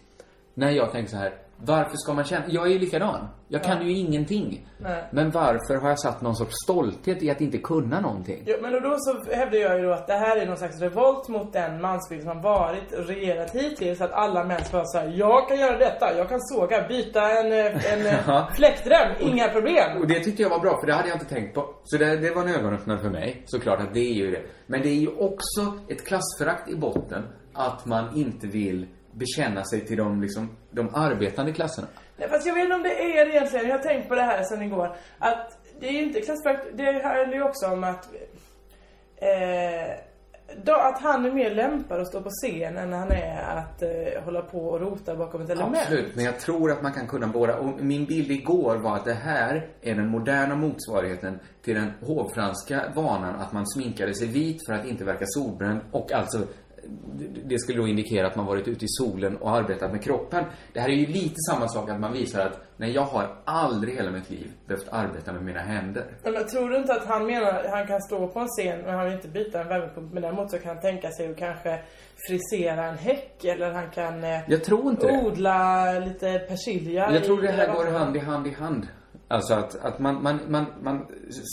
[0.54, 2.44] När jag tänker så här, varför ska man känna...
[2.48, 3.28] Jag är ju likadan.
[3.48, 4.66] Jag kan ju ingenting.
[4.78, 5.04] Nej.
[5.10, 8.42] Men varför har jag satt någon sorts stolthet i att inte kunna någonting?
[8.46, 11.28] Jo, men då så hävdar jag ju då att det här är någon slags revolt
[11.28, 14.00] mot den mansbild som varit och regerat hittills.
[14.00, 17.52] Att alla män ska vara såhär, jag kan göra detta, jag kan såga, byta en,
[17.52, 20.00] eh, en eh, fläktrem, inga problem.
[20.00, 21.74] Och det tyckte jag var bra, för det hade jag inte tänkt på.
[21.84, 24.42] Så det, det var en ögonöppnare för mig, såklart att det är ju det.
[24.66, 27.22] Men det är ju också ett klassförakt i botten,
[27.54, 31.88] att man inte vill bekänna sig till de, liksom, de arbetande klasserna.
[32.16, 33.68] Nej, fast jag vet inte om det är det egentligen.
[33.68, 34.96] Jag har tänkt på det här sen igår.
[35.18, 36.66] Att det är ju inte klassförakt.
[36.74, 38.08] Det handlar ju också om att...
[39.16, 39.96] Eh,
[40.64, 44.24] då, att han är mer lämpad att stå på scen än han är att eh,
[44.24, 45.76] hålla på och rota bakom ett element.
[45.76, 47.56] Absolut, men jag tror att man kan kunna båda.
[47.58, 52.82] Och min bild igår var att det här är den moderna motsvarigheten till den hovfranska
[52.94, 56.38] vanan att man sminkade sig vit för att inte verka solbränd och alltså
[57.44, 60.44] det skulle då indikera att man varit ute i solen och arbetat med kroppen.
[60.72, 63.94] Det här är ju lite samma sak att man visar att nej, jag har aldrig
[63.94, 66.04] hela mitt liv behövt arbeta med mina händer.
[66.24, 68.94] Men tror du inte att han menar att han kan stå på en scen men
[68.94, 70.12] han vill inte byta en värmepump.
[70.12, 71.80] Men däremot så kan han tänka sig att kanske
[72.28, 75.22] frisera en häck eller han kan eh, Jag tror inte det.
[75.26, 78.86] odla lite persilja Jag tror det här går hand i hand i hand.
[79.32, 81.06] Alltså att, att man, man, man, man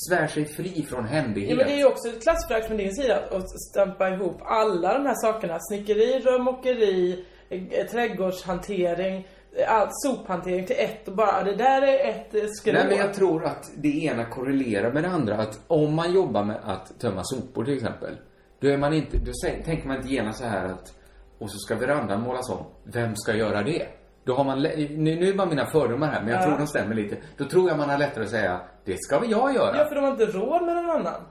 [0.09, 1.49] svär sig fri från händighet.
[1.49, 4.93] Ja, men det är ju också ett klassförakt från din sida att stampa ihop alla
[4.93, 5.57] de här sakerna.
[5.59, 12.35] Snickeri, rörmokeri, eh, trädgårdshantering, eh, allt sophantering till ett och bara det där är ett
[12.35, 12.73] eh, skrå.
[12.73, 15.35] Nej, men jag tror att det ena korrelerar med det andra.
[15.35, 18.17] Att om man jobbar med att tömma sopor till exempel.
[18.59, 19.31] Då är man inte, då
[19.65, 20.93] tänker man inte genast så här att
[21.39, 22.65] och så ska verandan målas om.
[22.83, 23.98] Vem ska göra det?
[24.29, 26.45] Då har man, nu, nu är bara mina fördomar här, men jag Ja.
[26.45, 27.17] tror de stämmer lite.
[27.37, 29.77] Då tror jag man har lättare att säga, det ska väl jag göra.
[29.77, 31.21] Ja, för de har inte råd med någon annan.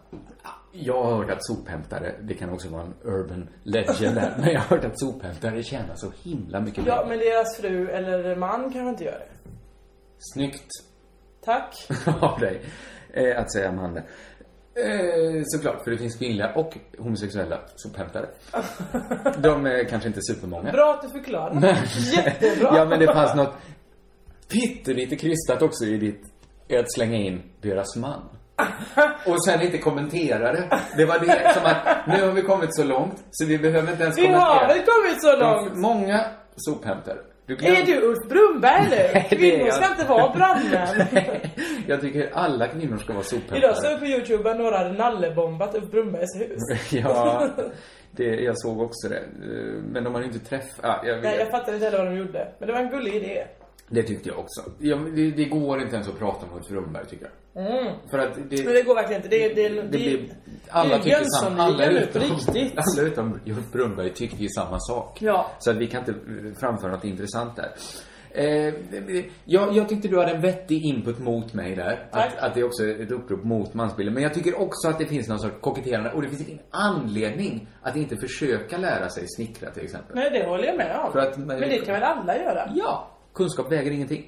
[0.73, 4.61] Jag har hört att sophämtare, det kan också vara en urban legend där, men jag
[4.61, 7.09] har hört att sophämtare tjänar så himla mycket Ja, pengar.
[7.09, 9.51] men deras fru eller man kanske inte gör det.
[10.35, 10.71] Snyggt
[11.45, 11.89] Tack.
[12.21, 12.61] av dig
[13.13, 14.03] eh, att säga mannen.
[14.85, 18.27] Eh, såklart, för det finns kvinnliga och homosexuella sophämtare.
[19.39, 20.73] De är kanske inte supermånga.
[20.73, 21.79] Bra att du förklarar.
[22.17, 22.71] Jättebra.
[22.77, 23.55] ja, men det fanns något
[24.49, 26.23] pyttelite krystat också i ditt,
[26.69, 28.21] i att slänga in deras man.
[29.27, 30.81] Och sen inte kommentera det.
[30.97, 34.03] Det var det som att, nu har vi kommit så lågt, så vi behöver inte
[34.03, 34.45] ens Vi kommentera.
[34.45, 35.77] har väl kommit så långt?
[35.77, 36.25] Många
[36.57, 37.19] sophämtare.
[37.49, 39.21] Du glöm- Är du Ulf Brunnberg nu?
[39.37, 39.75] Kvinnor jag.
[39.75, 41.07] ska inte vara brandmän.
[41.87, 43.59] Jag tycker alla kvinnor ska vara sophämtare.
[43.59, 46.93] Idag såg jag på Youtube att några hade nallebombat Ulf Brunnbergs hus.
[46.93, 47.49] ja,
[48.11, 49.17] det, jag såg också det.
[49.19, 50.81] Eh, Men de har ju inte träffat...
[50.83, 51.25] Ja, jag vet.
[51.25, 52.53] Nej, jag fattade inte heller vad de gjorde.
[52.59, 53.47] Men det var en gullig idé.
[53.91, 54.63] Det tyckte jag också.
[54.79, 57.33] Ja, men det, det går inte ens att prata om Ulf tycker jag.
[58.11, 58.65] För att det...
[58.65, 59.37] Men det går verkligen inte.
[59.37, 60.29] Det, det, det, det blir,
[60.69, 61.63] alla tycker samma.
[61.63, 62.73] Alla utom, riktigt.
[62.99, 65.23] alla utom Ulf Brunnberg tycker ju samma sak.
[65.23, 65.47] Ja.
[65.59, 66.15] Så att vi kan inte
[66.61, 67.71] framföra något intressant där.
[68.31, 68.75] Eh,
[69.45, 72.09] jag, jag tyckte du hade en vettig input mot mig där.
[72.13, 72.33] Tack.
[72.33, 74.15] Att, att det är också är ett upprop mot mansbilden.
[74.15, 77.69] Men jag tycker också att det finns någon sorts koketterande, och det finns ingen anledning
[77.83, 80.17] att inte försöka lära sig snickra till exempel.
[80.17, 81.13] Nej, det håller jag med om.
[81.13, 82.73] För att- men det kan väl alla göra?
[82.75, 84.25] Ja, kunskap väger ingenting.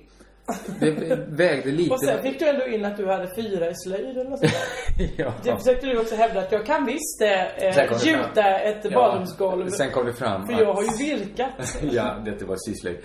[0.81, 0.91] Det
[1.29, 1.95] vägde lite.
[1.95, 4.53] Och sen fick du ändå in att du hade fyra i slöjd eller något sånt
[5.17, 5.35] ja.
[5.45, 9.69] Det försökte du också hävda att jag kan visst eh, det gjuta ett badrumsgolv.
[9.69, 11.79] Sen kom det fram För att- jag har ju virkat.
[11.93, 12.99] ja, det var syslöjd.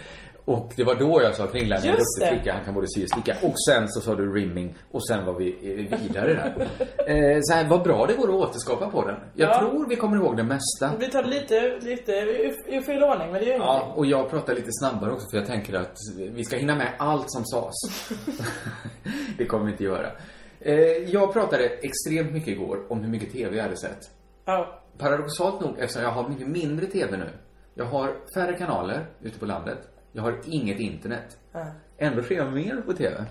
[0.46, 2.28] Och det var då jag sa att Kringland är en duktig det.
[2.36, 3.36] flicka, han kan både sy och sticka.
[3.42, 5.52] Och sen så sa du rimming och sen var vi
[6.02, 6.68] vidare där.
[7.36, 9.16] eh, så här, vad bra det går att återskapa på den.
[9.34, 9.60] Jag Ja.
[9.60, 10.92] tror vi kommer ihåg det mesta.
[11.00, 12.12] Vi tar lite, lite
[12.68, 15.48] i, fel ordning, men det gör Ja, och jag pratar lite snabbare också för jag
[15.48, 17.76] tänker att vi ska hinna med allt som sades.
[19.38, 20.12] det kommer vi inte göra.
[20.60, 20.76] Eh,
[21.14, 24.00] jag pratade extremt mycket igår om hur mycket TV jag hade sett.
[24.46, 24.82] Ja.
[24.98, 27.30] Paradoxalt nog, eftersom jag har mycket mindre TV nu.
[27.74, 29.78] Jag har färre kanaler ute på landet.
[30.16, 31.38] Jag har inget internet.
[31.52, 31.66] Ja.
[31.98, 33.26] Ändå ser jag mer på TV.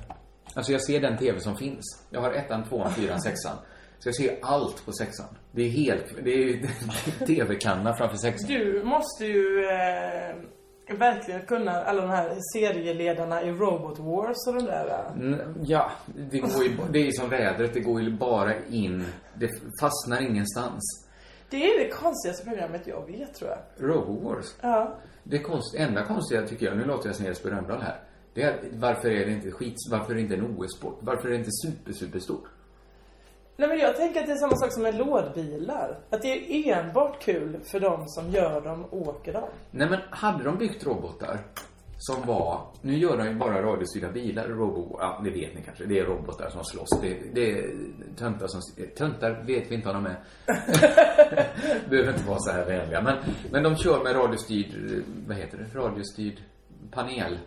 [0.55, 2.05] Alltså jag ser den TV som finns.
[2.11, 3.57] Jag har ettan, tvåan, fyran, sexan.
[3.99, 5.27] Så jag ser allt på sexan.
[5.53, 6.67] Det är helt, det är
[7.27, 8.49] TV-kanna framför sexan.
[8.49, 14.65] Du måste ju eh, verkligen kunna alla de här serieledarna i Robot Wars och de
[14.65, 14.89] där.
[14.89, 15.13] eh.
[15.23, 15.91] Mm, Ja,
[16.31, 19.05] det går ju, det är ju som vädret, det går ju bara in.
[19.35, 21.07] Det fastnar ingenstans.
[21.51, 23.59] Det är det konstigaste programmet jag vet tror jag.
[23.91, 24.47] Robowars.
[24.61, 24.99] Ja.
[25.25, 28.01] Det konst, enda konstiga tycker jag, nu låter jag Snedsby Rönndahl här.
[28.35, 30.99] Det är varför är det inte skit, varför är det inte en OS-sport?
[31.01, 32.45] Varför är det inte super, superstort?
[33.57, 35.99] Nej men jag tänker att det är samma sak som med lådbilar.
[36.11, 39.49] Att det är enbart kul för de som gör dem och åker dem.
[39.71, 41.41] Nej men hade de byggt robotar
[42.07, 45.85] som var, nu gör de ju bara radiostyrda bilar, robo, ja det vet ni kanske,
[45.85, 47.01] det är robotar som slåss.
[47.03, 47.71] Det, det är
[48.17, 48.61] töntar som,
[48.97, 50.19] töntar vet vi inte vad de är.
[51.91, 53.03] Behöver inte vara så här vänliga.
[53.03, 53.17] Men,
[53.51, 56.41] men de kör med radiostyrd, vad heter det, radiostyrd
[56.91, 57.39] panel.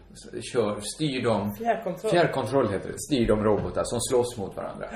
[0.54, 1.56] Kör, styr dem.
[1.56, 2.12] Fjärrkontroll.
[2.12, 3.00] Fjärrkontroll heter det.
[3.00, 4.88] Styr de robotar som slåss mot varandra.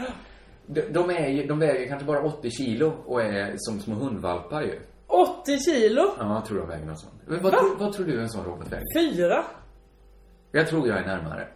[0.65, 4.79] De, de, är, de väger kanske bara 80 kilo och är som små hundvalpar ju.
[5.11, 6.01] 80 kilo?
[6.19, 7.13] Ja, jag tror de väger något sånt.
[7.27, 8.85] Men vad, tror- vad tror du en sån robot väger?
[8.99, 9.43] Fyra?
[10.51, 11.47] Jag tror jag är närmare.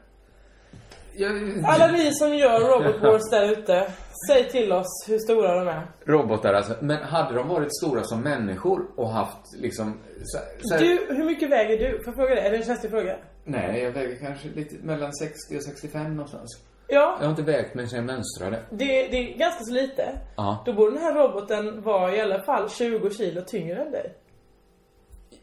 [1.17, 1.31] Jag,
[1.65, 3.91] Alla ni som gör Robot Wars där ute,
[4.27, 5.87] säg till oss hur stora de är.
[6.05, 6.75] robotar alltså.
[6.81, 9.99] Men hade de varit stora som människor och haft liksom...
[10.23, 11.97] Så, så här, Du, hur mycket väger du?
[11.97, 12.41] Får jag fråga det?
[12.41, 13.15] Är det en känslig fråga?
[13.43, 16.61] Nej, jag väger kanske lite mellan 60 och 65 någonstans.
[16.87, 18.59] Ja, Jag har inte vägt mig sedan jag mönstrade.
[18.69, 20.09] det, det är ganska så lite.
[20.37, 20.63] Ja.
[20.65, 24.13] Då borde den här roboten vara i alla fall 20 kilo tyngre än dig.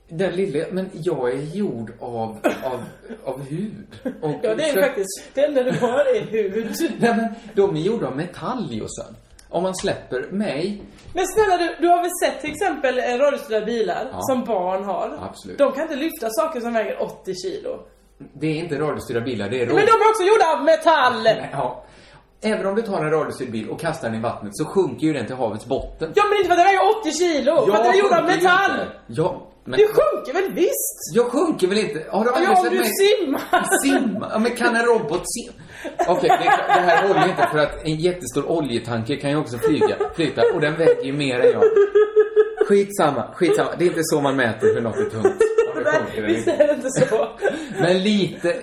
[0.08, 2.82] Den lilla, men jag är gjord av, av,
[3.24, 3.86] av hud.
[4.22, 6.66] Och Ja, det är så- faktiskt, det enda du har är hud.
[7.00, 9.16] Nej men, de är gjorda av metall Jossan.
[9.48, 10.82] Om man släpper mig,
[11.14, 14.18] Men snälla du, du har väl sett till exempel eh, radiostyrda bilar Ja.
[14.20, 15.18] som barn har?
[15.30, 15.58] Absolut.
[15.58, 17.78] De kan inte lyfta saker som väger 80 kilo.
[18.40, 21.22] Det är inte radiostyrda bilar, det är Men de är också gjorda av metall!
[21.22, 21.84] Nej, Ja.
[22.44, 25.12] Även om du tar en radiostyrd bil och kastar den i vattnet så sjunker ju
[25.12, 26.12] den till havets botten.
[26.14, 28.24] Ja men inte för att den väger 80 kilo, för att den är gjord av
[28.24, 28.70] metall!
[28.70, 28.92] inte.
[29.06, 29.78] Ja, men...
[29.80, 31.14] Det sjunker väl visst?
[31.14, 32.04] Jag sjunker väl inte?
[32.10, 33.68] Har du aldrig Ja, om sett du mig simmar!
[33.84, 34.28] simma?
[34.32, 35.56] Ja, men kan en robot simma?
[36.08, 39.96] Okej, det, det här håller inte för att en jättestor oljetanker kan ju också flyga,
[40.14, 41.62] flyta och den väger ju mer än jag.
[42.68, 43.70] Skitsamma, skitsamma.
[43.78, 45.42] Det är inte så man mäter hur något är tungt.
[45.74, 46.62] Det Nej, eller visst inte.
[46.62, 47.28] är det inte så?
[47.80, 48.56] Men lite...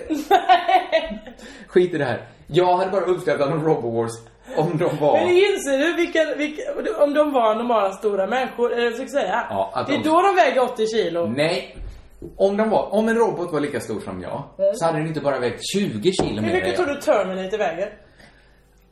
[1.66, 2.28] Skit i det här.
[2.46, 4.10] Jag hade bara uppskattat om Robowars
[4.56, 5.18] om de var...
[5.18, 6.64] Men inser du vilken, vilken,
[6.98, 9.46] om de var normala stora människor, är det det jag försöker säga?
[9.50, 11.26] Ja, att det är de- då de väger 80 kilo.
[11.26, 11.76] Nej.
[12.36, 14.42] Om, de var, om en robot var lika stor som jag,
[14.76, 17.58] så hade den inte bara vägt 20 kilo Hur mer än mycket tror du Terminator
[17.58, 17.92] väger?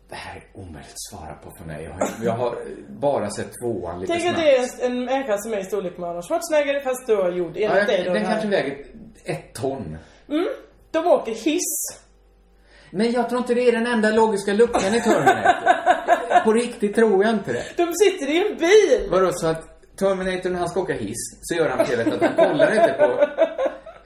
[0.09, 1.85] Det här är omöjligt att svara på för mig.
[1.85, 4.79] Jag har, jag har bara sett tvåan lite Tänk att snabbt.
[4.81, 7.61] det är en, människa som är i storlek med Arnold Schwarzenegger fast då gjord enligt
[7.63, 8.13] Ja, dig då.
[8.15, 8.31] den här.
[8.33, 8.85] kanske väger
[9.25, 9.99] ett ton.
[10.91, 12.01] De åker hiss.
[12.91, 16.43] Men jag tror inte det är den enda logiska luckan i Terminator.
[16.45, 17.65] På riktigt tror jag inte det.
[17.77, 19.09] De sitter i en bil!
[19.11, 22.37] Vadå, så att Terminator när han ska åka hiss, så gör han felet att han
[22.51, 23.27] kollar inte på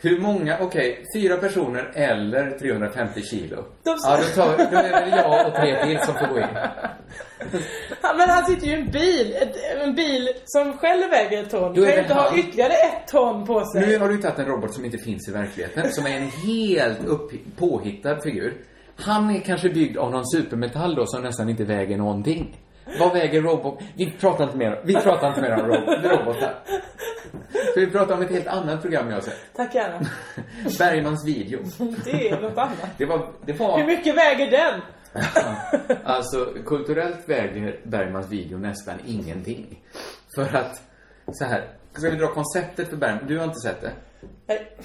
[0.02, 3.56] hur många, okej, fyra personer eller 350 kilo.
[3.56, 6.46] De- Ja, då, tar, då är det jag och tre till som får gå in.
[8.02, 9.36] Ja, Men han sitter ju i en bil.
[9.42, 11.74] Ett, en bil som själv väger ett ton.
[11.74, 12.38] Då kan ju inte ha han.
[12.38, 13.86] ytterligare ett ton på sig.
[13.86, 17.04] Nu har du tagit en robot som inte finns i verkligheten, som är en helt
[17.04, 18.54] upp, påhittad figur.
[18.96, 22.56] Han är kanske byggd av någon supermetall då som nästan inte väger någonting.
[22.98, 23.82] Vad väger robot?
[23.94, 26.54] Vi pratar inte mer, vi pratar inte mer om rob robotar.
[27.74, 29.40] För vi pratar om ett helt annat program jag har sett.
[29.56, 30.00] Tack gärna.
[30.78, 31.60] Bergmans video.
[32.04, 32.88] Det är något annat.
[32.98, 34.80] Det var, det Hur var, mycket väger den?
[36.04, 39.80] alltså kulturellt väger Bergmans video nästan ingenting.
[40.34, 40.82] För att,
[41.32, 43.26] så här, ska vi dra konceptet för Bergman?
[43.26, 43.92] Du har inte sett det?
[44.46, 44.76] Nej.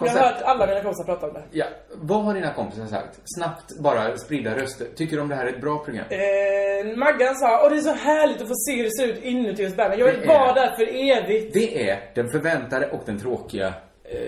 [0.00, 1.42] Jag har hört alla mina kompisar prata om det.
[1.50, 3.20] Ja, vad har dina kompisar sagt?
[3.36, 4.86] Snabbt bara sprida röster.
[4.96, 6.04] Tycker de det här är ett bra program?
[6.10, 9.24] Eh, Maggan sa, åh det är så härligt att få se hur det ser ut
[9.24, 9.98] inuti hos Bergman.
[9.98, 10.82] Jag vill vara där för
[11.12, 11.54] evigt.
[11.54, 13.74] Det är den förväntade och den tråkiga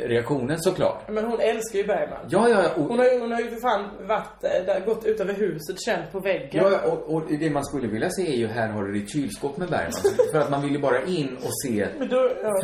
[0.07, 1.09] reaktionen såklart.
[1.09, 2.19] Men hon älskar ju Bergman.
[2.29, 2.71] Ja, ja, ja.
[2.77, 5.77] Hon Och, har ju, hon har ju för fan varit, eh, där, gått utöver huset,
[5.87, 6.51] känt på väggen.
[6.73, 9.57] ja, och, och det man skulle vilja se är ju här har du ditt kylskåp
[9.57, 9.93] med Bergman.
[10.33, 12.61] För att man vill ju bara in och se Men då, ja.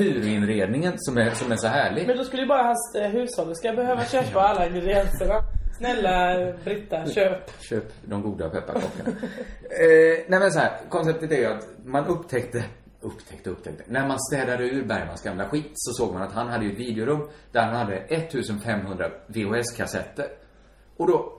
[0.99, 2.07] som är, som är så härlig.
[2.07, 5.35] Men då skulle ju bara hans eh, hushållerska behöva köpa alla ingredienserna.
[5.79, 7.61] Snälla Britta, köp.
[7.61, 9.11] Köp de goda pepparkakorna.
[9.63, 12.65] eh, nej men så här, konceptet är ju att man upptäckte
[13.05, 13.85] Upptäckte, upptäckte.
[13.87, 16.79] När man städade ur Bergmans gamla skit så såg man att han hade ju ett
[16.79, 20.27] videorum där han hade 1500 VHS-kassetter.
[20.97, 21.33] Och då,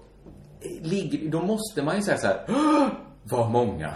[0.62, 2.46] eh, ligger, då måste man ju säga så här.
[2.50, 2.88] "Åh,
[3.24, 3.94] Vad många.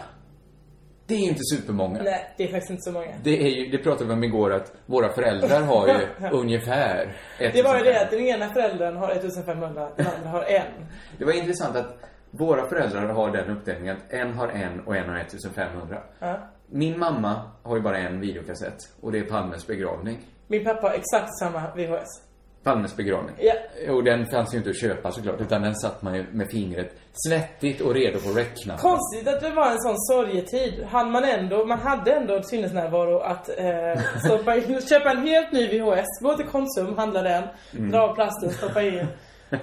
[1.07, 2.01] Det är inte supermånga.
[2.03, 3.11] Nej, det är faktiskt inte så många.
[3.23, 7.61] Det, är ju, det pratade vi om igår att våra föräldrar har ju ungefär Det
[7.63, 7.83] var ju 1500.
[7.93, 10.85] det att den ena föräldern har 1500, den andra har en.
[11.17, 11.97] Det var intressant att
[12.31, 16.03] våra föräldrar har den uppdelningen att en har en och en har 1500.
[16.19, 16.39] Ja.
[16.71, 20.17] Min mamma har ju bara en videokassett och det är Palmes begravning.
[20.47, 22.07] Min pappa har exakt samma VHS.
[22.63, 23.35] Palmes begravning.
[23.39, 23.53] Ja.
[23.93, 26.95] Och den fanns ju inte att köpa såklart, utan den satt man ju med fingret
[27.13, 28.81] svettigt och redo på räckknappen.
[28.91, 30.83] Konstigt att det var en sån sorgetid.
[30.89, 35.67] Han man ändå, man hade ändå sinnesnärvaro att eh, stoppa in, köpa en helt ny
[35.67, 37.43] VHS, gå till Konsum, handla den,
[37.77, 37.91] Mm.
[37.91, 39.07] dra av plasten, stoppa in,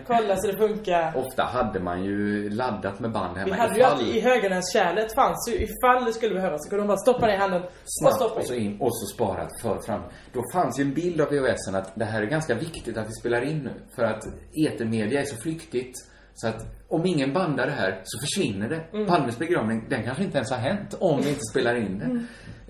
[0.07, 1.16] kolla så det funkar.
[1.16, 5.14] Ofta hade man ju laddat med band hemma Vi hade ju ifall- alltid i höganäskärlet
[5.14, 7.70] fanns ju ifall det skulle behövas så kunde de bara stoppa ner i handen och
[7.85, 8.81] snabbt stoppa och så in.
[8.81, 10.03] och så sparat för fram.
[10.33, 13.12] Då fanns ju en bild av VHSen att det här är ganska viktigt att vi
[13.12, 13.72] spelar in nu.
[13.96, 14.25] För att
[14.68, 15.94] etermedia är så flyktigt.
[16.35, 18.81] Så att om ingen bandar det här så försvinner det.
[18.92, 19.07] Mm.
[19.07, 22.07] Palmes begravning, den kanske inte ens har hänt om vi inte spelar in det.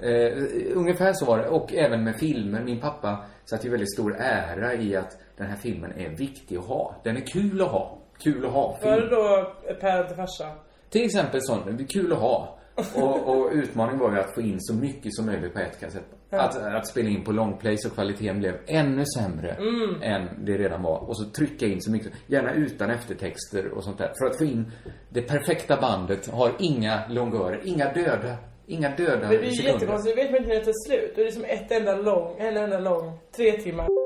[0.03, 0.33] Eh,
[0.77, 1.49] ungefär så var det.
[1.49, 2.63] Och även med filmer.
[2.63, 6.65] Min pappa satte ju väldigt stor ära i att den här filmen är viktig att
[6.67, 6.95] ha.
[7.05, 7.99] Den är kul att ha.
[8.23, 8.79] Kul att ha.
[8.83, 9.11] Var det Film.
[9.11, 10.53] då Per till farsa?
[10.91, 12.59] Till exempel sån, det är kul att ha.
[12.95, 16.13] Och, och utmaningen var ju att få in så mycket som möjligt på ett kassettband.
[16.31, 19.57] Att, att spela in på longplay så kvaliteten blev ännu sämre
[20.03, 20.99] än det redan var.
[21.09, 24.13] Och så trycka in så mycket, gärna utan eftertexter och sånt där.
[24.19, 24.73] För att få in
[25.09, 29.73] det perfekta bandet, har inga longörer, inga döda, inga döda Men det är ju sekunder.
[29.73, 31.13] jättekonstigt, vet man inte när det tar slut.
[31.17, 34.06] Det är som ett enda lång, en enda lång, tre timmar.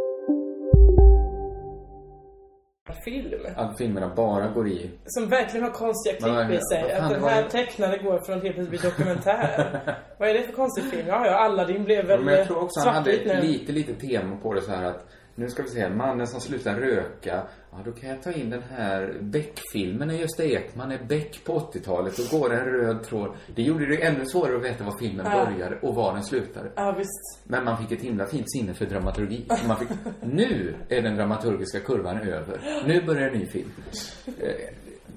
[3.05, 3.39] Film.
[3.55, 6.93] Att filmerna bara går i Som verkligen har konstiga klipp i sig.
[6.93, 9.79] Att den här tecknade går från helt plötsligt dokumentär.
[10.17, 11.07] Vad är det för konstig film?
[11.07, 13.41] Ja, ja, Aladdin blev väl Men jag tror också han hade ett nu.
[13.41, 16.75] lite, lite tema på det så här att nu ska vi se, mannen som slutar
[16.75, 17.43] röka.
[17.71, 21.59] Ja, då kan jag ta in den här Beck-filmen när Gösta Ekman är Beck på
[21.59, 22.17] 80-talet.
[22.17, 23.35] Då går en röd tråd.
[23.55, 25.45] Det gjorde det ännu svårare att veta var filmen Ja.
[25.45, 26.71] började och var den slutade.
[26.75, 27.39] Ja, visst.
[27.43, 29.45] Men man fick ett himla fint sinne för dramaturgi.
[29.67, 29.89] Man fick,
[30.23, 32.83] nu är den dramaturgiska kurvan över.
[32.87, 33.69] Nu börjar en ny film.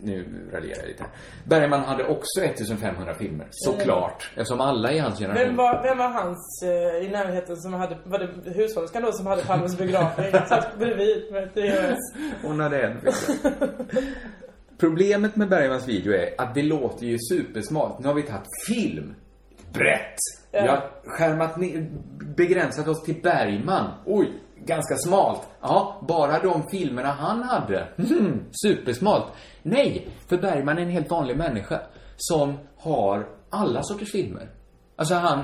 [0.04, 1.06] Nu raljerar jag lite.
[1.44, 4.30] Bergman hade också 1500 filmer, såklart.
[4.36, 5.46] Eftersom alla i hans generation...
[5.46, 9.26] Vem var, vem var hans eh, i närheten som hade, var det hushållerskan då som
[9.26, 10.32] hade Palmes begravning?
[10.48, 11.98] Satt bredvid med.
[12.42, 13.00] Hon hade en.
[14.78, 17.98] Problemet med Bergmans video är att det låter ju supersmart.
[17.98, 19.14] Nu har vi tagit film.
[19.72, 20.16] Brett.
[20.52, 21.90] Vi har skärmat ner,
[22.36, 23.90] begränsat oss till Bergman.
[24.04, 24.32] Oj,
[24.66, 25.48] ganska smalt.
[25.60, 27.88] Ja, bara de filmerna han hade.
[27.98, 29.24] Mm, supersmalt.
[29.62, 31.80] Nej, för Bergman är en helt vanlig människa
[32.16, 34.50] som har alla sorters filmer.
[34.96, 35.42] Alltså han,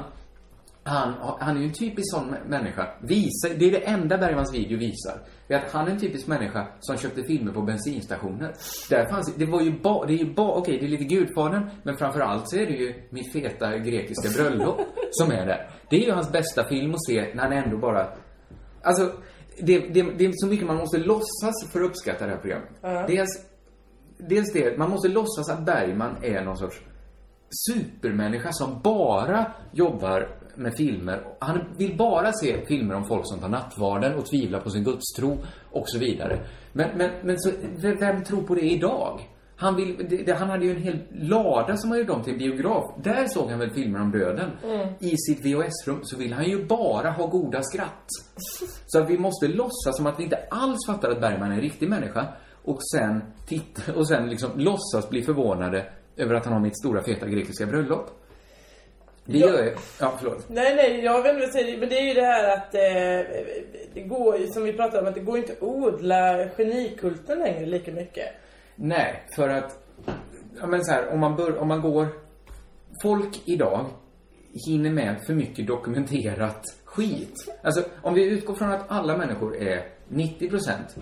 [0.83, 2.87] han, han är ju en typisk sån människa.
[3.01, 5.21] Visar, det är det enda Bergmans video visar.
[5.49, 8.55] Det är att han är en typisk människa som köpte filmer på bensinstationer.
[8.91, 11.71] Där fanns, det var ju bara, det är ju bara, okej det är lite Gudfadern,
[11.83, 14.81] men framförallt så är det ju Mitt feta grekiska bröllop
[15.11, 15.71] som är där.
[15.91, 18.09] Det är ju hans bästa film att se när han ändå bara,
[18.83, 19.13] alltså,
[19.59, 22.71] det, det, det är så mycket man måste låtsas för att uppskatta det här programmet.
[23.07, 23.29] Dels,
[24.19, 26.81] dels det, man måste låtsas att Bergman är någon sorts
[27.69, 31.25] supermänniska som bara jobbar med filmer.
[31.39, 35.39] Han vill bara se filmer om folk som tar nattvarden och tvivlar på sin gudstro
[35.71, 36.47] och så vidare.
[36.73, 37.51] Men, men, men så,
[38.01, 39.30] vem tror på det idag?
[39.61, 42.85] Han, vill, det, han hade ju en hel lada som han gjorde om till biograf.
[43.05, 44.51] Där såg han väl filmer om döden.
[45.01, 48.07] I sitt VHS-rum så vill han ju bara ha goda skratt.
[48.87, 51.61] Så att vi måste låtsas som att vi inte alls fattar att Bergman är en
[51.61, 52.27] riktig människa.
[52.65, 57.03] Och sen titta, och sen liksom låtsas bli förvånade över att han har mitt stora
[57.03, 58.07] feta grekiska bröllop.
[59.25, 59.73] Det gör jag.
[60.01, 60.49] Ja, förlåt.
[60.49, 62.81] Nej, nej, jag inte säga det, men det är ju det här att eh,
[63.95, 67.93] det går som vi pratade om, att det går inte att odla genikulten längre lika
[67.93, 68.29] mycket.
[68.83, 69.87] Nej, för att...
[70.61, 72.09] Ja, men så här, om man, bör, om man går...
[73.03, 73.87] Folk idag
[74.67, 77.59] hinner med för mycket dokumenterat skit.
[77.63, 80.97] Alltså, om vi utgår från att alla människor är 90 procent.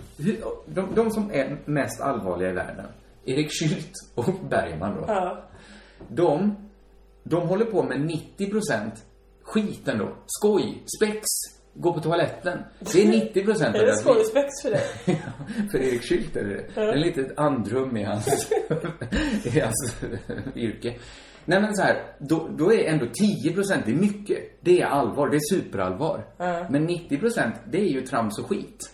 [0.66, 2.86] De, de som är mest allvarliga i världen,
[3.24, 5.04] Erik Schült och Bergman då.
[5.06, 5.48] Ja.
[6.08, 6.56] De,
[7.22, 8.94] de håller på med 90 procent
[9.42, 10.08] skiten då.
[10.26, 11.24] Skoj, spex,
[11.80, 12.58] gå på toaletten.
[12.92, 14.82] Det är 90 procent Är det skoj och spex för dig?
[15.70, 16.80] för Erik Schült är det det.
[16.80, 18.52] är ett litet andrum i hans,
[19.44, 19.96] i hans
[20.54, 20.94] yrke.
[21.44, 23.06] Nej men så här, då, då är ändå
[23.44, 24.38] 10 procent, det är mycket.
[24.60, 26.24] Det är allvar, det är superallvar.
[26.70, 28.90] Men 90 procent, det är ju trams och skit.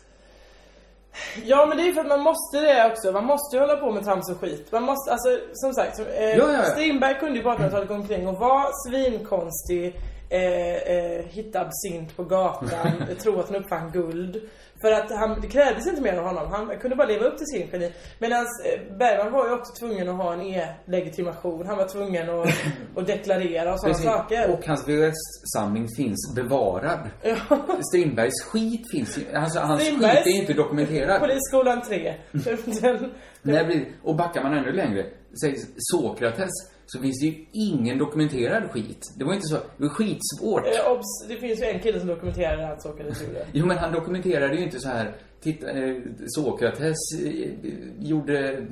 [1.45, 3.13] Ja men det är ju för att man måste det också.
[3.13, 4.73] Man måste ju hålla på med trams och skit.
[4.73, 5.99] Man måste, alltså som sagt.
[5.99, 6.63] Eh, Ja, ja, ja.
[6.63, 9.97] Strindberg kunde ju på 1800-talet gå omkring och vara svinkonstig.
[10.29, 12.91] Eh, eh, hitta absint på gatan.
[13.23, 14.41] tro att han uppfann guld.
[14.81, 16.53] För att han, det krävdes inte mer av honom.
[16.53, 17.93] Han kunde bara leva upp till sin geni.
[18.19, 21.67] Medan eh, Bergman var ju också tvungen att ha en e-legitimation.
[21.67, 22.49] Han var tvungen att,
[22.97, 24.51] att deklarera och sådana saker.
[24.51, 26.99] Och hans VHS-samling finns bevarad.
[27.91, 31.21] Strindbergs skit finns ju, alltså hans Strindbergs- skit är inte dokumenterad.
[31.21, 32.15] Polisskolan 3.
[32.33, 33.87] Den, Nej, precis.
[34.03, 35.07] och backar man ännu längre,
[35.41, 36.51] säg Sokrates.
[36.87, 39.13] Så finns det ju ingen dokumenterad skit.
[39.19, 40.67] Det var inte så, det var skitsvårt.
[40.67, 43.47] Eh, obs, det finns ju en kille som dokumenterar att Sokrates gjorde.
[43.53, 45.17] Jo, men han dokumenterade ju inte så här.
[45.45, 47.51] Titta, eh, Sokrates eh,
[47.99, 48.67] gjorde...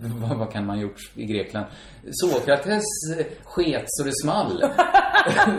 [0.00, 1.66] Vad, vad kan man ha gjort i Grekland?
[2.10, 2.84] Sokrates
[3.18, 4.64] eh, sket så det small.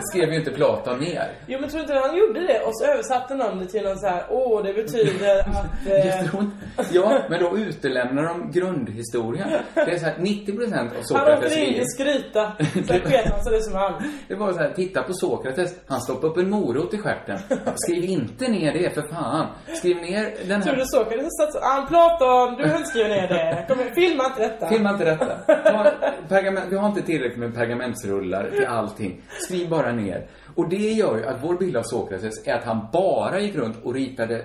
[0.02, 1.32] Skrev ju inte Platon ner.
[1.46, 2.60] Jo men tror inte han gjorde det?
[2.60, 5.86] Och så översatte någon det till någon så här, åh det betyder att...
[5.86, 6.90] Eh...
[6.92, 9.48] Ja, men då utelämnar de grundhistorien.
[9.74, 13.44] Det är så här 90% av Han Sokrates åkte in i skryta, sen sket han
[13.44, 14.02] så det han.
[14.28, 15.74] Det var så här, titta på Sokrates.
[15.86, 17.38] Han stoppade upp en morot i stjärten.
[17.76, 19.46] Skriv inte ner det, för fan.
[19.74, 20.80] Skriv ner den Tror här...
[20.80, 23.64] du Sokrates satt så, ah, Platon, du inte skrivit ner det.
[23.68, 24.68] Kom filma inte detta.
[24.68, 25.36] Filma inte detta.
[25.46, 25.90] Ta
[26.28, 29.22] pergament, vi har inte tillräckligt med pergamentsrullar till allting.
[29.46, 30.26] Skriv bara ner.
[30.54, 33.84] Och det gör ju att vår bild av Sokrates är att han bara gick runt
[33.84, 34.44] och ritade eh,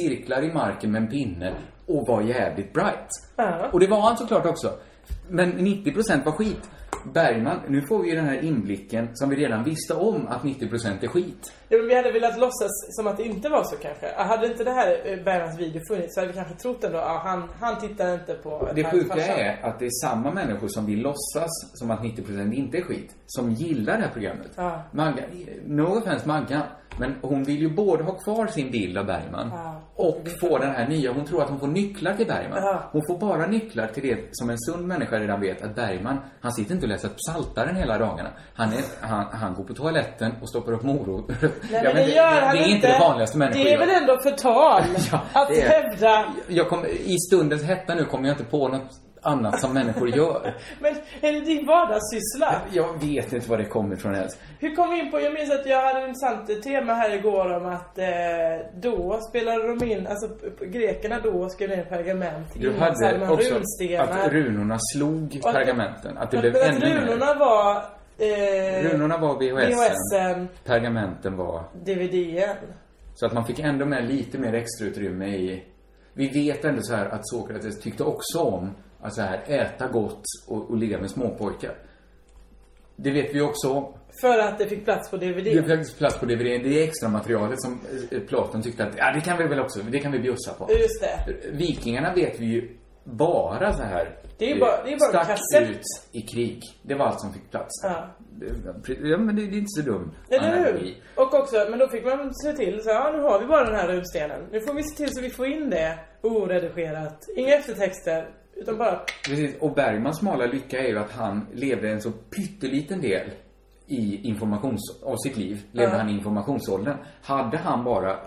[0.00, 1.52] cirklar i marken med en pinne
[1.86, 3.08] och var jävligt bright.
[3.36, 3.68] Ja.
[3.72, 4.72] Och det var han såklart också.
[5.28, 6.70] Men 90% var skit.
[7.04, 11.04] Bergman, nu får vi ju den här inblicken som vi redan visste om att 90%
[11.04, 11.52] är skit.
[11.68, 14.14] Ja, men vi hade velat låtsas som att det inte var så kanske.
[14.16, 17.20] Hade inte det här eh, Bergmans video funnits så hade vi kanske trott ändå, ja,
[17.24, 18.68] han, han tittar inte på...
[18.74, 19.38] Det sjuka farsan.
[19.38, 23.14] är att det är samma människor som vill låtsas som att 90% inte är skit,
[23.26, 24.50] som gillar det här programmet.
[24.56, 24.82] Ja.
[24.90, 25.24] Maggan,
[25.66, 26.62] no offense Maggan,
[26.98, 29.80] men hon vill ju både ha kvar sin bild av Bergman Ja.
[29.94, 31.12] och få den här nya.
[31.12, 32.58] Hon tror att hon får nycklar till Bergman.
[32.62, 32.82] Ja.
[32.92, 36.52] Hon får bara nycklar till det som en sund människa redan vet att Bergman, han
[36.52, 38.30] sitter inte och läser Psaltaren hela dagarna.
[38.54, 41.24] Han, är, han, han går på toaletten och stoppar upp morot.
[41.28, 43.90] Nej, Ja, men det gör han det är inte det vanligaste människor Det är väl
[43.90, 44.82] ändå förtal?
[45.32, 46.24] att det är- hävda...
[46.48, 48.90] Jag kom, I stundens hetta nu kommer jag inte på något
[49.22, 50.54] annat som människor gör.
[50.80, 52.60] Men är det din vardagssyssla?
[52.72, 54.38] Jag vet inte var det kommer ifrån ens.
[54.60, 57.56] Hur kom vi in på, jag minns att jag hade ett intressant tema här igår
[57.56, 58.06] om att eh,
[58.80, 60.28] då spelade de in, alltså
[60.60, 62.46] grekerna då skrev ner pergament.
[62.54, 64.18] Du hade också runstenar.
[64.26, 66.18] att runorna slog att- pergamenten.
[66.18, 67.00] Att det blev ännu mer.
[67.00, 67.84] runorna var...
[68.18, 69.70] Eh, Runorna var VHSen.
[69.70, 71.64] VHSen, Pergamenten var...
[71.84, 72.56] DVDen.
[73.14, 75.64] Så att man fick ändå med lite mer extra utrymme i...
[76.14, 78.70] Vi vet ändå så här att Sokrates tyckte också om
[79.02, 81.74] att så här äta gott och, och ligga med småpojkar.
[82.96, 83.94] Det vet vi också om.
[84.20, 85.44] För att det fick plats på DVD.
[85.44, 86.44] Det faktiskt plats på DVD.
[86.64, 87.80] Det är extra materialet som
[88.10, 90.72] eh, Platon tyckte att, ja det kan vi väl också, det kan vi bjussa på.
[90.72, 91.34] Just det.
[91.52, 94.18] Vikingarna vet vi ju bara så här.
[94.38, 95.70] Det är ju bara- det är bara kassett.
[95.70, 95.82] ut
[96.12, 96.60] i krig.
[96.82, 97.70] Det var allt som fick plats.
[97.82, 98.08] Ja.
[99.02, 100.94] Ja, men det, det är inte så dum Eller hur?
[101.14, 103.74] Och också, men då fick man se till så ja nu har vi bara den
[103.74, 104.40] här runstenen.
[104.52, 107.18] Nu får vi se till så vi får in det oredigerat.
[107.36, 108.30] Inga eftertexter.
[108.56, 109.56] Utan bara, Precis.
[109.60, 113.30] Och Bergmans smala lycka är ju att han levde en så pytteliten del
[113.86, 115.02] i informations...
[115.02, 115.62] av sitt liv.
[115.72, 115.98] Levde Ja.
[115.98, 116.96] han i informationsåldern.
[117.22, 118.18] Hade han bara eh,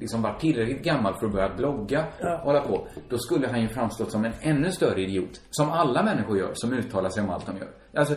[0.00, 2.34] liksom varit tillräckligt gammal för att börja blogga Ja.
[2.38, 2.86] och hålla på.
[3.08, 5.40] Då skulle han ju framstått som en ännu större idiot.
[5.50, 7.68] Som alla människor gör, som uttalar sig om allt de gör.
[7.94, 8.14] Alltså,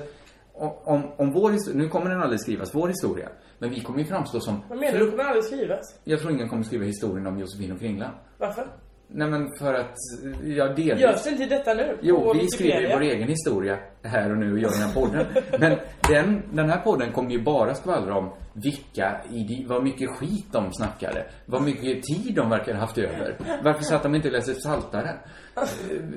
[0.53, 1.81] om, om, vår historia...
[1.81, 3.29] Nu kommer den aldrig skrivas, vår historia.
[3.59, 4.61] Men vi kommer ju framstå som...
[4.69, 5.11] vad menar du?
[5.11, 5.99] Kommer aldrig skrivas.
[6.03, 8.11] Jag tror ingen kommer skriva historien om Josefin och Kringlan.
[8.37, 8.67] Varför?
[9.07, 9.95] Nej men för att,
[10.43, 11.01] ja delvis.
[11.01, 11.97] Görs inte detta nu?
[12.01, 15.25] Jo, vi skriver ju vår egen historia här och nu och gör den här podden.
[15.59, 15.77] Men
[16.09, 19.21] den, den här podden kommer ju bara skvallra om vilka,
[19.67, 21.25] vad mycket skit de snackade.
[21.45, 23.37] Vad mycket tid de verkar ha haft över.
[23.63, 25.17] Varför satt de inte och läste Psaltaren?
[25.55, 25.63] Eh,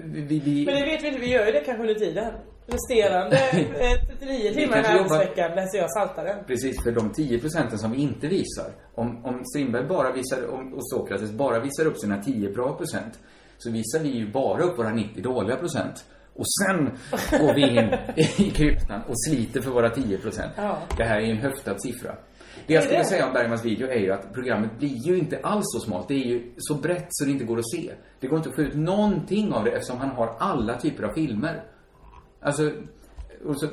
[0.04, 2.32] vi, vi, Men det vet vi inte, vi gör ju det kanske under tiden.
[2.68, 6.44] Resterande eh, 39 timmar i arbetsveckan läser jag Psaltaren.
[6.46, 8.70] Precis, för de 10 procenten som vi inte visar.
[8.94, 13.18] Om, om Strindberg bara visar, om, och Sokrates bara visar upp sina 10 bra procent,
[13.58, 16.04] så visar vi ju bara upp våra 90 dåliga procent.
[16.34, 16.84] Och sen
[17.40, 20.52] går vi in i kryptan och sliter för våra 10 procent.
[20.56, 20.78] Ja.
[20.96, 22.14] Det här är ju en höftad siffra.
[22.66, 23.04] Det jag skulle det?
[23.04, 26.08] säga om Bergmans video är ju att programmet blir ju inte alls så smalt.
[26.08, 27.90] Det är ju så brett så det inte går att se.
[28.20, 31.12] Det går inte att få ut någonting av det eftersom han har alla typer av
[31.12, 31.64] filmer.
[32.40, 32.72] Alltså,
[33.44, 33.68] och så,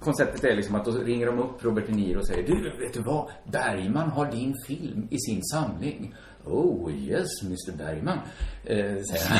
[0.00, 2.94] konceptet är liksom att då ringer de upp Robert De Niro och säger Du, vet
[2.94, 3.30] du vad?
[3.52, 6.14] Bergman har din film i sin samling.
[6.44, 8.18] Oh, yes, Mr Bergman.
[8.64, 9.38] Eh, säger han.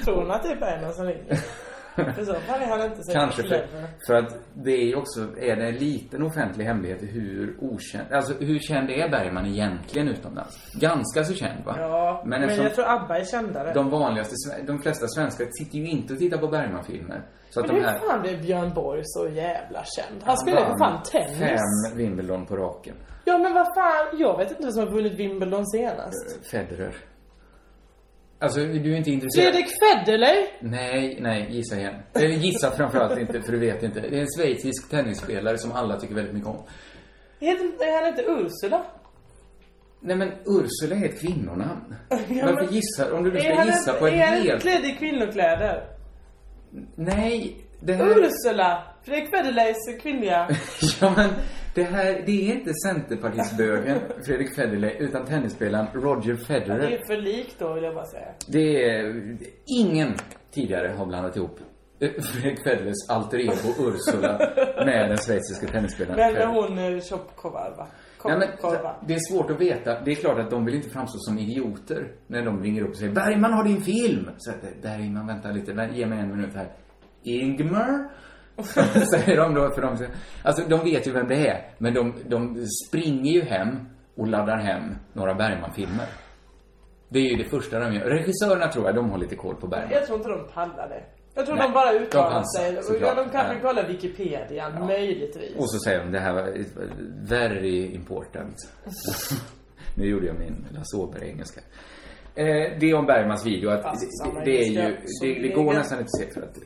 [0.04, 1.40] Tror hon att det är Bergman som ringer?
[1.94, 3.66] För så fall är han inte så Kanske för,
[4.06, 8.34] för att det är ju också, är det en liten offentlig hemlighet hur okänd, alltså
[8.40, 10.72] hur känd är Bergman egentligen utomlands?
[10.74, 11.74] Ganska så känd va?
[11.78, 13.72] Ja, men, eftersom jag tror ABBA är kändare.
[13.74, 14.34] de vanligaste,
[14.66, 17.22] de flesta svenskar sitter ju inte och tittar på Bergman-filmer.
[17.50, 20.22] Så att men de hur fan blev Björn Borg så jävla känd?
[20.24, 21.38] Han spelar ju för fan tennis.
[21.38, 22.94] Fem Wimbledon på raken.
[23.24, 26.46] Ja men vad fan, jag vet inte vem som har vunnit Wimbledon senast.
[26.50, 26.94] Federer.
[28.42, 29.52] Alltså, du är inte intresserad?
[29.54, 30.46] Fredrik Federley?
[30.60, 31.94] Nej, nej, gissa igen.
[32.14, 34.00] Eller gissa framförallt inte, för du vet inte.
[34.00, 36.62] Det är en schweizisk tennisspelare som alla tycker väldigt mycket om.
[37.40, 38.84] Heter, han inte Ursula?
[40.00, 41.94] Nej men Ursula är ett kvinnonamn.
[42.08, 44.62] Ja, Varför men- gissar, om du nu ska gissa på ett Är han helt...
[44.62, 45.84] klädd i kvinnokläder?
[46.94, 48.06] Nej, det här...
[48.18, 48.82] Ursula!
[49.04, 50.48] Fredrik Federleys kvinnliga.
[51.00, 51.30] Ja, men
[51.74, 56.90] det här, det är inte centerpartistbögen Fredrik Federley, utan tennisspelaren Roger Ja, det Federer.
[56.92, 58.28] är för likt då vill jag bara säga.
[58.48, 59.36] Det är...
[59.80, 60.14] Ingen
[60.50, 61.58] tidigare har blandat ihop
[62.00, 64.38] eh, Fredrik Federleys alter ego Ursula
[64.84, 66.46] med den schweiziska tennisspelaren Men Federer.
[66.46, 67.86] hon eh, Tjopkovarva.
[68.24, 68.48] Nej, men,
[69.08, 70.00] det är svårt att veta.
[70.00, 72.96] Det är klart att de vill inte framstå som idioter när de ringer upp och
[72.96, 74.30] säger Bergman har din film!
[74.38, 76.68] Så att, Bergman, vänta lite, ge mig en minut här.
[77.22, 78.10] Ingmar?
[79.10, 80.06] säger de då, för de
[80.42, 84.58] Alltså, de vet ju vem det är, men de, de springer ju hem och laddar
[84.58, 84.82] hem
[85.12, 86.06] några Bergman-filmer.
[87.08, 88.04] Det är ju det första de gör.
[88.04, 89.90] Regissörerna tror jag, de har lite koll på Bergman.
[89.92, 91.04] Jag tror inte de pallar det.
[91.34, 92.78] Jag tror Nej, de bara uttalar sig.
[92.78, 93.60] Och ja, de kanske Ja.
[93.60, 95.56] kollar Wikipedia, möjligtvis.
[95.56, 96.64] Och så säger de, det här var
[97.28, 98.56] very important.
[99.96, 101.60] nu gjorde jag min Lasse Åberg-engelska.
[102.34, 105.98] Eh, det är om Bergmans video att det, det är ju, det, det går nästan
[105.98, 106.60] inte att se för att, du?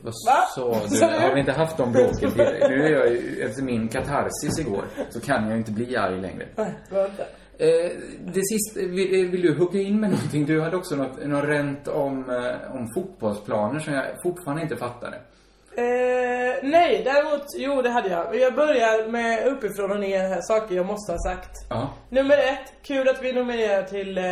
[1.05, 2.69] Har vi inte haft de bråken tidigare?
[2.69, 6.47] Nu är jag ju, efter min katarsis igår, så kan jag inte bli arg längre.
[7.57, 7.91] Eh,
[8.33, 10.45] det sista, vill, vill du hugga in med någonting?
[10.45, 15.21] Du hade också något, något rent om, eh, om fotbollsplaner som jag fortfarande inte fattade.
[15.77, 18.27] Eh, nej, däremot, jo det hade jag.
[18.31, 21.51] Men Jag börjar med uppifrån och ner här, saker jag måste ha sagt.
[21.69, 21.93] Ja.
[22.09, 24.23] Nummer ett, kul att vi nominerar till eh,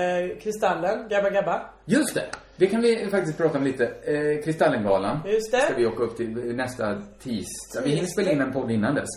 [0.44, 1.62] Kristallen, Gabba Gabba.
[1.86, 2.26] Just det!
[2.56, 3.86] Det kan vi faktiskt prata om lite.
[3.86, 5.60] Eh, Kristallengalan Just det.
[5.60, 7.82] ska vi åka upp till nästa tisdag.
[7.84, 9.10] Vi hinner spela in en podd innan dess.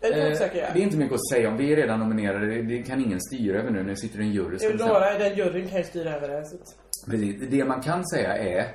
[0.00, 0.50] Det Eh, jag.
[0.74, 1.56] det är inte mycket att säga om.
[1.56, 2.46] Vi är redan nominerade.
[2.46, 4.58] Det, det kan ingen styra över nu när det sitter en jury.
[4.58, 4.92] ska Det säga.
[4.92, 6.44] några i den juryn kan ju styra över det.
[6.46, 6.56] Så.
[6.56, 7.48] att- Precis.
[7.50, 8.66] Det man kan säga är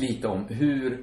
[0.00, 0.98] lite om hur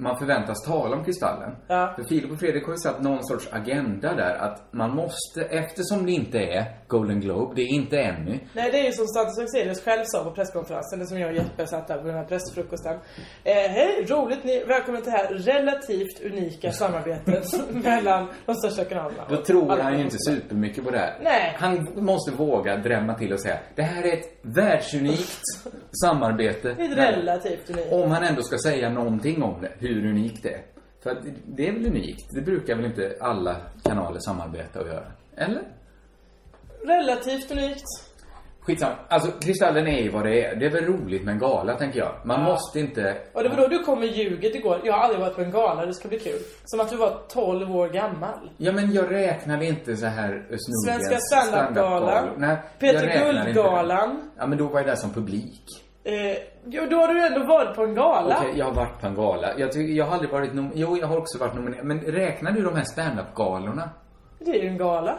[0.00, 1.56] man förväntas tala om Kristallen.
[1.66, 1.92] Ja.
[1.96, 6.06] För Filip och Fredrik har ju satt någon sorts agenda där att man måste, eftersom
[6.06, 8.40] det inte är Golden Globe, det är inte Emmy.
[8.52, 11.36] Nej, det är ju som Status Axelius själv sa på presskonferensen, det som jag och
[11.36, 12.94] Jeppe satt där på den här pressfrukosten.
[13.44, 17.44] Eh, Hej, roligt ni, välkommen till det här relativt unika samarbetet
[17.84, 19.26] mellan de största kanalerna.
[19.28, 21.18] Då tror han ju inte supermycket på det här.
[21.22, 21.56] Nej.
[21.58, 25.42] Han måste våga drämma till och säga det här är ett världsunikt
[26.04, 26.74] samarbete.
[26.74, 27.92] Det är ett relativt unikt.
[27.92, 30.62] Om han ändå ska säga någonting om det, hur unikt det är.
[31.02, 31.16] För
[31.46, 32.34] det är väl unikt?
[32.34, 35.12] Det brukar väl inte alla kanaler samarbeta och göra?
[35.36, 35.62] Eller?
[36.86, 37.84] Relativt unikt.
[38.60, 38.94] Skitsamma.
[39.08, 40.56] Alltså, Kristallen är ju vad det är.
[40.56, 42.12] Det är väl roligt med en gala, tänker jag.
[42.24, 43.16] Man måste inte...
[43.32, 44.80] Och det var då du kom med ljuget igår.
[44.84, 46.38] Jag har aldrig varit på en gala, det ska bli kul.
[46.64, 48.50] Som att du var 12 år gammal.
[48.56, 52.56] Ja, men jag räknade inte så här Özz Nujdens Svenska standup-galan.
[52.78, 54.30] Peter jag räknade inte Guld-galan.
[54.38, 55.62] Ja, men då var jag där som publik.
[56.04, 56.12] Eh,
[56.66, 58.38] jo, då har du ändå varit på en gala.
[58.40, 59.48] Okej, jag har varit på en gala.
[59.58, 61.84] Jag, tycker, jag har aldrig varit nom- Jo, jag har också varit nominerad.
[61.84, 63.90] Men räknar du de här standup-galorna?
[64.38, 65.18] Det är ju en gala.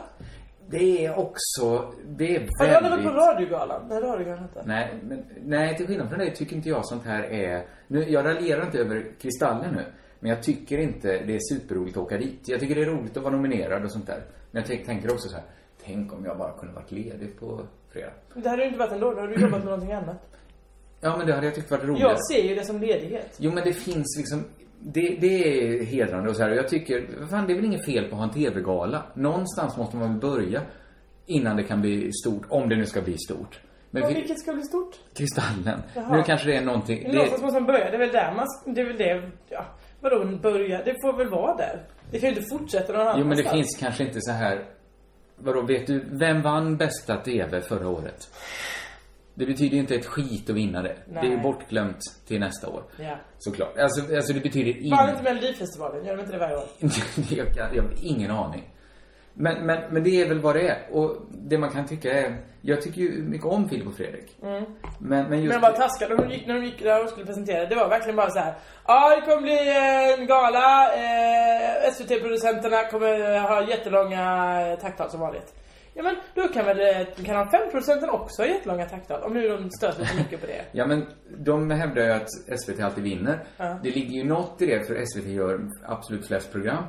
[0.71, 1.93] Det är också...
[2.05, 3.13] Det är Har du aldrig varit väldigt...
[3.13, 3.81] på radiogalan?
[3.89, 4.63] Nej, kanske inte.
[4.65, 7.65] Nej, men, nej, till skillnad från dig tycker inte jag sånt här är...
[7.87, 9.85] Nu, jag raljerar inte över Kristallen nu.
[10.19, 12.39] Men jag tycker inte det är superroligt att åka dit.
[12.45, 14.23] Jag tycker det är roligt att vara nominerad och sånt där.
[14.51, 15.45] Men jag tänk, tänker också så här.
[15.85, 18.11] Tänk om jag bara kunde varit ledig på fredag.
[18.33, 20.17] Det hade du inte varit ändå, då hade du jobbat med någonting annat.
[21.01, 22.09] Ja, men det hade jag tyckt varit roligare.
[22.11, 23.35] Jag ser ju det som ledighet.
[23.37, 24.43] Jo, men det finns liksom...
[24.83, 26.51] Det, det är hedrande och så här.
[26.51, 29.03] Och jag tycker, fan det är väl inget fel på att ha en TV-gala.
[29.13, 30.61] Någonstans måste man väl börja
[31.25, 32.43] innan det kan bli stort.
[32.49, 33.59] Om det nu ska bli stort.
[33.91, 34.95] Men vi, vilket ska bli stort?
[35.13, 35.81] Kristallen.
[35.95, 36.15] Jaha.
[36.17, 37.03] Nu kanske det är någonting...
[37.03, 37.89] Men någonstans måste man börja.
[37.89, 38.75] Det är väl där man...
[38.75, 39.31] Det är väl det...
[39.49, 39.65] Ja.
[40.01, 40.83] Vadå börja?
[40.83, 41.83] Det får väl vara där.
[42.11, 43.51] Det kan ju inte fortsätta någon Jo, men det annanstans.
[43.51, 44.65] finns kanske inte så här...
[45.35, 48.29] Vadå, vet du, vem vann bästa TV förra året?
[49.33, 50.95] Det betyder ju inte ett skit att vinna det.
[51.05, 51.43] Det är ju Nej.
[51.43, 52.83] bortglömt till nästa år.
[52.99, 53.15] Ja.
[53.37, 53.77] Såklart.
[53.77, 55.09] Alltså, alltså det betyder Fan inget.
[55.09, 56.05] inte Melodifestivalen?
[56.05, 56.63] Gör de inte det varje år?
[57.29, 58.63] jag, kan- jag har ingen aning.
[59.33, 60.87] Men, men, men det är väl vad det är.
[60.91, 62.37] Och det man kan tycka är...
[62.61, 64.37] Jag tycker ju mycket om Filip och Fredrik.
[64.43, 64.63] Mm.
[64.99, 65.53] Men, men just...
[65.53, 66.15] Men var taskiga.
[66.15, 67.65] De gick, när de gick där och skulle presentera.
[67.65, 68.53] Det var verkligen bara så här.
[68.87, 69.57] Ja, det kommer bli
[70.19, 70.93] en gala.
[70.95, 75.53] Eh, SVT-producenterna kommer ha jättelånga eh, tacktal som vanligt.
[75.93, 79.23] Ja men då kan väl eh, kanal 5-producenten också ha jättelånga tacktal.
[79.23, 80.61] Om nu de stör sig så mycket på det.
[80.71, 81.05] Ja, men
[81.37, 82.29] de hävdar ju att
[82.61, 83.43] SVT alltid vinner.
[83.57, 83.79] Ja.
[83.83, 86.83] Det ligger ju något i det, för SVT gör absolut flest program.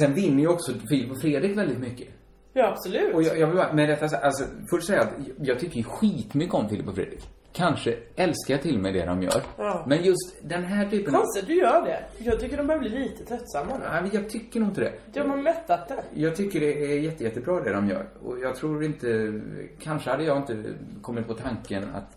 [0.00, 2.08] Sen vinner ju också Filip och Fredrik väldigt mycket.
[2.52, 3.14] Ja, absolut.
[3.14, 5.84] Och jag, jag vill bara, med detta så- alltså, först säga att jag tycker ju
[5.84, 7.28] skitmycket om Filip och Fredrik.
[7.56, 9.42] Kanske älskar jag till och med det de gör.
[9.56, 9.84] Ja.
[9.88, 11.20] Men just den här typen av...
[11.20, 12.04] Konstigt du gör det.
[12.18, 13.84] Jag tycker de börjar bli lite tröttsamma nu.
[14.02, 14.92] Nej, jag tycker nog inte det.
[15.12, 16.04] De har mättat det.
[16.14, 18.06] Jag tycker det är jätte, jättebra det de gör.
[18.22, 19.40] Och jag tror inte...
[19.80, 20.64] Kanske hade jag inte
[21.02, 22.16] kommit på tanken att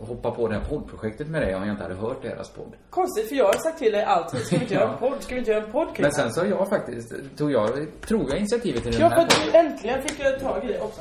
[0.00, 2.72] hoppa på det här poddprojektet med dig om jag inte hade hört deras podd.
[2.90, 5.16] Konstigt, för jag har sagt till dig alltid, ska vi inte göra en podd?
[5.22, 7.68] Ska vi inte göra en podd Men sen så har jag faktiskt, tog jag,
[8.00, 9.66] tror jag initiativet till den här podden.
[9.66, 11.00] äntligen fick jag tag i det också.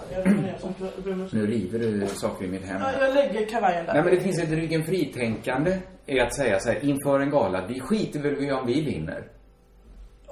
[1.31, 2.81] Nu river du saker i mitt hem.
[2.81, 3.93] Ja, jag lägger kavajen där.
[3.93, 7.65] Nej men det finns ett ryggen fritänkande i att säga så här inför en gala,
[7.67, 9.27] vi skiter väl i om vi vinner.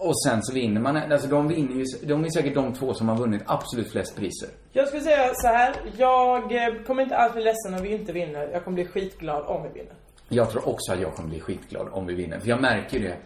[0.08, 3.10] Och sen så vinner man, alltså de vinner ju, de är säkert de två som
[3.10, 4.50] har vunnit absolut flest priser.
[4.72, 5.76] Jag skulle säga så här.
[5.98, 8.50] Jag eh, kommer inte alls bli ledsen om vi inte vinner.
[8.54, 9.94] Jag kommer bli skitglad om vi vinner.
[10.30, 12.40] Jag tror också att jag kommer bli skitglad om vi vinner.
[12.40, 13.18] För jag märker det.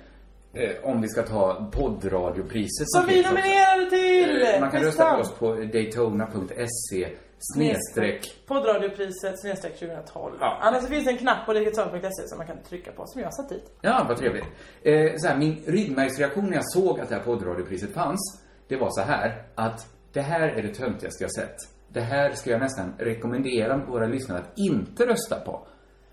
[0.63, 4.41] Eh, om vi ska ta poddradiopriset Som vi nominerade till!
[4.41, 7.07] Eh, Man kan Visst rösta på oss på daytona.se
[7.39, 8.45] snedstreck.
[8.47, 10.37] Poddradiopriset snedstreck 2012.
[10.39, 10.57] Ja.
[10.61, 13.49] Annars finns det en knapp på digital.se som man kan trycka på som jag satt
[13.49, 13.77] dit.
[13.81, 14.45] Ja, vad trevligt.
[14.83, 18.89] Eh, så här, min ryggmärgsreaktion när jag såg att det här poddradiopriset fanns, det var
[18.89, 21.55] så här att det här är det töntigaste jag sett.
[21.89, 25.67] Det här ska jag nästan rekommendera våra lyssnare att inte rösta på.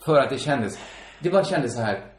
[0.05, 0.79] För att det kändes,
[1.23, 2.14] det bara kändes så här,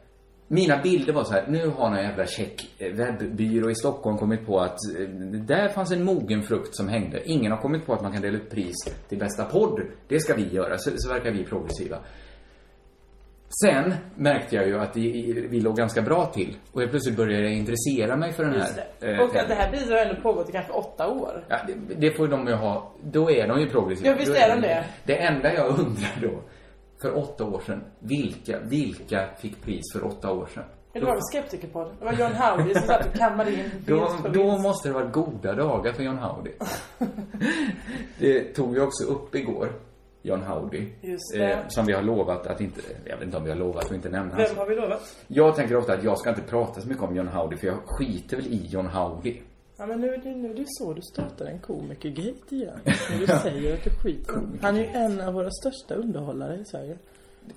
[0.48, 4.46] mina bilder var så här, nu har någon jävla check eh, webbyrå i Stockholm kommit
[4.46, 5.08] på att eh,
[5.40, 7.22] där fanns en mogen frukt som hängde.
[7.24, 8.74] Ingen har kommit på att man kan dela ut pris
[9.08, 9.80] till bästa podd.
[10.08, 11.98] Det ska vi göra, så, så verkar vi progressiva.
[13.62, 16.56] Sen märkte jag ju att vi, låg ganska bra till.
[16.72, 19.70] Och jag plötsligt började jag intressera mig för den här eh, Och att det här
[19.70, 21.44] bidraget har ändå pågått i kanske åtta år.
[21.48, 22.92] Ja, det, det får de ju ha.
[23.02, 24.10] Då är de ju progressiva.
[24.10, 24.84] Ja, visst är de det.
[25.04, 26.42] Det enda jag undrar då,
[27.00, 30.64] för åtta år sedan, vilka, vilka fick pris för åtta år sedan?
[30.92, 31.94] Det var Skeptikerpodden.
[31.98, 35.54] Det var John Howdy som satt och kammade in Då, då måste det varit goda
[35.54, 36.50] dagar för John Howdy.
[38.18, 39.68] det tog vi också upp igår,
[40.22, 40.86] John Howdy.
[41.32, 41.64] Det.
[41.68, 44.08] som vi har lovat att inte, jag vet inte om vi har lovat att inte
[44.08, 45.16] nämna Vem har vi lovat?
[45.26, 47.76] Jag tänker ofta att jag ska inte prata så mycket om John Howdy för jag
[47.84, 49.40] skiter väl i John Howdy.
[49.78, 52.78] Ja men nu är det, nu är det så du startar en komikergate igen.
[52.84, 56.64] När du säger att du skiter Han är ju en av våra största underhållare i
[56.64, 56.98] Sverige.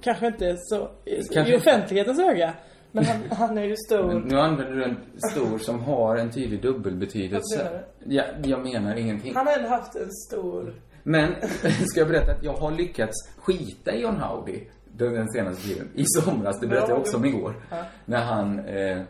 [0.02, 0.90] Kanske inte så
[1.34, 2.54] Kanske i offentlighetens öga.
[2.92, 4.14] Men han, han är ju stor.
[4.14, 4.98] Nu använder du en
[5.32, 7.84] stor som har en tydlig dubbelbetydelse.
[8.04, 9.36] Ja, jag menar ingenting.
[9.36, 10.74] Han har ändå haft en stor...
[11.04, 11.36] Men,
[11.88, 14.60] ska jag berätta att jag har lyckats skita i John Howdy
[15.00, 15.90] den den senaste tiden.
[15.96, 17.56] I somras, det berättade jag också om igår.
[17.70, 17.78] Ja.
[18.06, 19.02] När han, eh,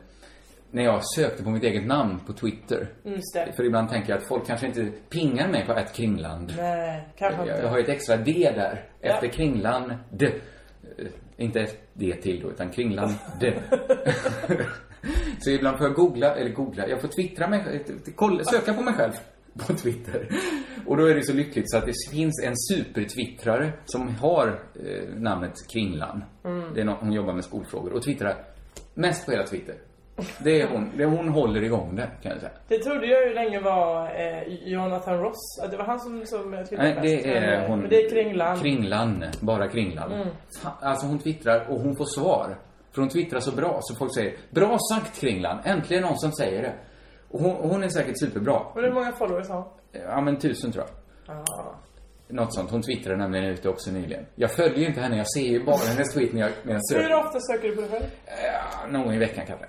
[0.72, 2.90] när jag sökte på mitt eget namn på Twitter.
[3.04, 3.54] Just det.
[3.56, 6.54] För ibland tänker jag att folk kanske inte pingar mig på ett kringland.
[6.58, 7.62] Nej, kanske Jag, inte.
[7.62, 8.86] jag har ju ett extra D där.
[9.02, 9.10] Ja.
[9.10, 10.26] Efter kringland D.
[10.98, 11.06] Eh,
[11.38, 13.54] Inte ett D till då, utan kringland D.
[15.40, 18.94] Så ibland får jag googla, eller googla, jag får twittra mig kolla, söka på mig
[18.94, 19.12] själv
[19.68, 20.30] på Twitter.
[20.86, 24.48] Och då är det så lyckligt så att det finns en supertwittrare som har
[24.86, 26.24] eh, namnet Kringlan.
[26.46, 26.74] Mm.
[26.74, 28.36] Det är någon, hon jobbar med skolfrågor och twittrar
[28.94, 29.76] mest på hela Twitter.
[30.44, 32.52] Det är hon, det är hon håller igång det kan jag säga.
[32.68, 35.60] Det trodde jag ju länge var eh, Jonathan Ross.
[35.64, 37.26] Att det var han som, som eh, twittrade Nej, det mest.
[37.26, 37.80] är Men, hon.
[37.80, 38.60] Men det är Kringlan.
[38.60, 40.12] Kringlan, bara Kringlan.
[40.12, 40.28] Mm.
[40.82, 42.58] Alltså hon twittrar och hon får svar.
[42.92, 46.62] För hon twittrar så bra så folk säger Bra sagt Kringlan, äntligen någon som säger
[46.62, 46.74] det.
[47.30, 48.60] Och hon, hon är säkert superbra.
[48.60, 49.68] Och hur många followers har hon?
[49.92, 50.86] Ja men tusen tror
[51.26, 51.36] jag.
[51.36, 51.76] Ah.
[52.32, 52.72] Något sånt.
[52.72, 54.26] Hon twittrade nämligen ute också nyligen.
[54.36, 56.88] Jag följer ju inte henne, jag ser ju bara hennes tweet när jag, när jag
[56.90, 57.04] söker.
[57.04, 58.04] Hur ofta söker du på dig själv?
[58.26, 59.66] Ja, någon gång i veckan kanske.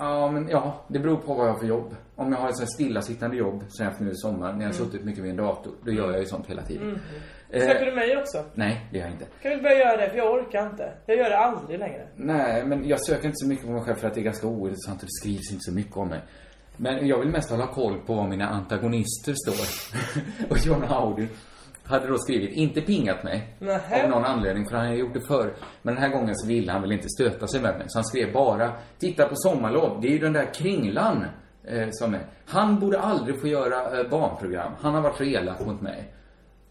[0.00, 0.30] Ja.
[0.30, 1.96] Men ja, det beror på vad jag har för jobb.
[2.16, 4.46] Om jag har ett sånt här stillasittande jobb, som jag haft nu i sommar, när
[4.46, 4.72] jag har Mm.
[4.72, 6.82] suttit mycket vid en dator, då gör jag ju sånt hela tiden.
[6.88, 7.00] Mm.
[7.50, 8.44] Eh, Söker du mig också?
[8.54, 9.24] Nej, det gör jag inte.
[9.24, 10.10] Kan vi inte börja göra det?
[10.10, 10.92] För jag orkar inte.
[11.06, 12.06] Jag gör det aldrig längre.
[12.16, 14.46] Nej, men jag söker inte så mycket på mig själv för att det är ganska
[14.46, 16.20] ointressant och det skrivs inte så mycket om mig.
[16.76, 19.54] Men jag vill mest hålla koll på vad mina antagonister står.
[20.50, 21.26] och John Howdy
[21.90, 23.56] hade då skrivit, inte pingat mig.
[23.58, 24.04] Nähä.
[24.04, 25.54] Av någon anledning, för han har gjort det förr.
[25.82, 27.86] Men den här gången så ville han väl inte stöta sig med mig.
[27.88, 31.24] Så han skrev bara, titta på Sommarlov, det är ju den där Kringlan
[31.64, 32.26] eh, som är.
[32.46, 34.72] Han borde aldrig få göra eh, barnprogram.
[34.80, 36.14] Han har varit så elak mot mig.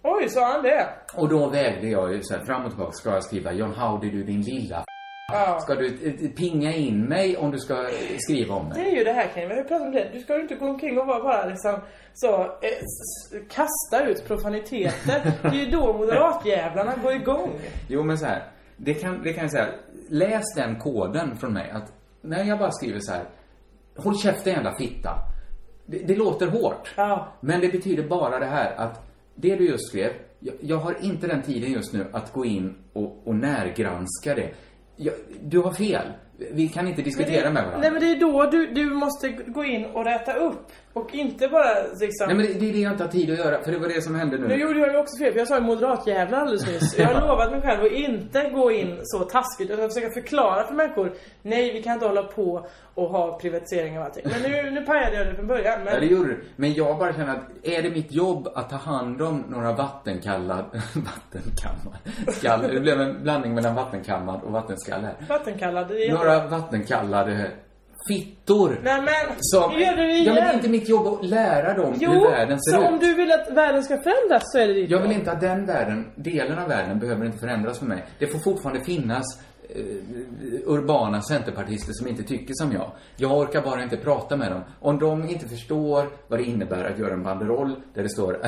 [0.03, 0.87] Oj, sa han det?
[1.15, 2.91] Och då vägde jag ju så här fram och tillbaka.
[2.91, 4.85] Ska jag skriva John Howdy, du din lilla
[5.33, 5.59] Ja.
[5.59, 8.91] Ska du eh, pinga in mig om du ska eh, skriva om Det mig?
[8.91, 10.09] är ju det här Kenny, vi har ju pratat om det.
[10.13, 11.79] Du ska ju inte gå omkring och vara bara liksom
[12.13, 15.31] så, eh, kasta ut profaniteter.
[15.41, 17.49] Det är ju då moderatjävlarna går igång.
[17.87, 18.43] Jo, men så här.
[18.77, 19.67] Det kan, det kan jag säga.
[20.09, 23.23] Läs den koden från mig att när jag bara skriver så här.
[23.97, 25.09] Håll käften jävla fitta.
[25.85, 26.93] Det, det låter hårt.
[26.97, 27.27] Ja.
[27.41, 29.05] Men det betyder bara det här att
[29.35, 32.75] det du just skrev, jag, jag har inte den tiden just nu att gå in
[32.93, 34.49] och, och närgranska det.
[35.01, 36.07] Jag, du har fel.
[36.51, 37.79] Vi kan inte diskutera med varandra.
[37.79, 40.71] Nej men det är då du, du måste gå in och räta upp.
[40.93, 42.27] Och inte bara liksom...
[42.27, 43.87] Nej men det, det är det jag inte har tid att göra, för det var
[43.87, 44.47] det som hände nu.
[44.47, 46.97] Nu gjorde jag ju också fel, för jag sa ju moderatjävlar alldeles nyss.
[46.97, 49.73] Jag har lovat mig själv att inte gå in så taskigt.
[49.73, 51.13] Ska försöka förklara för människor.
[51.41, 54.23] Nej, vi kan inte hålla på och ha privatisering av allting.
[54.25, 55.83] Men nu, nu pajade jag det från början.
[55.83, 55.93] Men...
[55.93, 56.43] Ja, det gjorde du.
[56.55, 60.65] Men jag bara känner att, är det mitt jobb att ta hand om några vattenkallad...
[60.95, 61.97] vattenkammad?
[62.27, 65.15] Skall, det blev en blandning mellan vattenkammad och vattenskall här.
[65.29, 67.51] Vattenkallad, det är Några vattenkallade
[68.07, 68.79] fittor.
[68.83, 70.25] Nej men, Som, gör du det igen.
[70.25, 72.81] ja, men det är inte mitt jobb att lära dem Jo, hur världen ser så
[72.81, 72.87] ut.
[72.87, 75.19] om du vill att världen ska förändras så är det ditt Jag vill jobb.
[75.19, 78.05] inte att den världen, delen av världen, behöver inte förändras för mig.
[78.19, 79.25] Det får fortfarande finnas
[80.65, 82.91] urbana centerpartister som inte tycker som jag.
[83.17, 84.61] Jag orkar bara inte prata med dem.
[84.79, 88.39] Om de inte förstår vad det innebär att göra en banderoll där det står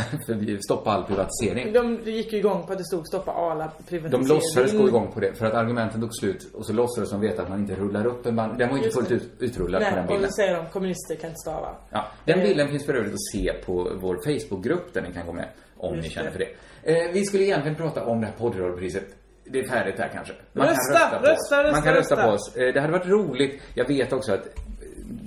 [0.65, 1.73] stoppa all privatisering.
[1.73, 4.27] De gick ju igång på att det stod stoppa alla privatisering.
[4.27, 7.21] De låtsades gå igång på det för att argumenten tog slut och så låtsades de
[7.21, 8.57] veta att man inte rullar upp en band.
[8.57, 10.31] Den var inte Just fullt ut, utrullad på den Nej, och bilden.
[10.31, 11.75] säger de kommunister kan inte stava.
[11.89, 12.45] Ja, den Eh.
[12.47, 15.47] bilden finns för övrigt att se på vår Facebookgrupp där ni kan gå med
[15.77, 16.49] om Just ni känner för det.
[16.83, 19.03] Eh, vi skulle egentligen prata om det här poddrollpriset.
[19.45, 20.33] Det är färdigt här kanske.
[20.53, 21.51] Rösta, på rösta, oss.
[21.51, 22.27] Man rösta, kan rösta rösta.
[22.27, 22.55] på oss.
[22.57, 23.61] Eh, det hade varit roligt.
[23.73, 24.43] Jag vet också att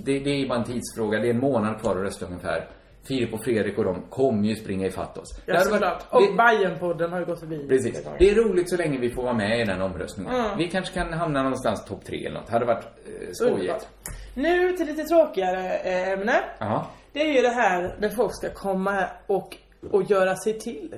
[0.04, 1.18] det, det är ju bara en tidsfråga.
[1.18, 2.68] Det är en månad kvar att rösta ungefär.
[3.08, 5.40] Filip och Fredrik och de kommer ju springa ifatt oss.
[5.46, 6.02] Det Ja, såklart.
[6.10, 7.68] Och det- Bajenpodden har ju gått förbi.
[7.68, 8.04] Precis.
[8.18, 10.34] Det är roligt så länge vi får vara med i den omröstningen.
[10.34, 10.58] Mm.
[10.58, 12.48] Vi kanske kan hamna någonstans topp tre eller något.
[12.50, 13.58] Hade varit eh, skojigt.
[13.60, 13.86] Underbart.
[14.34, 16.34] Nu till lite tråkigare eh, ämne.
[16.58, 16.86] Ja.
[17.12, 19.56] Det är ju det här när folk ska komma och,
[19.92, 20.94] och göra sig till.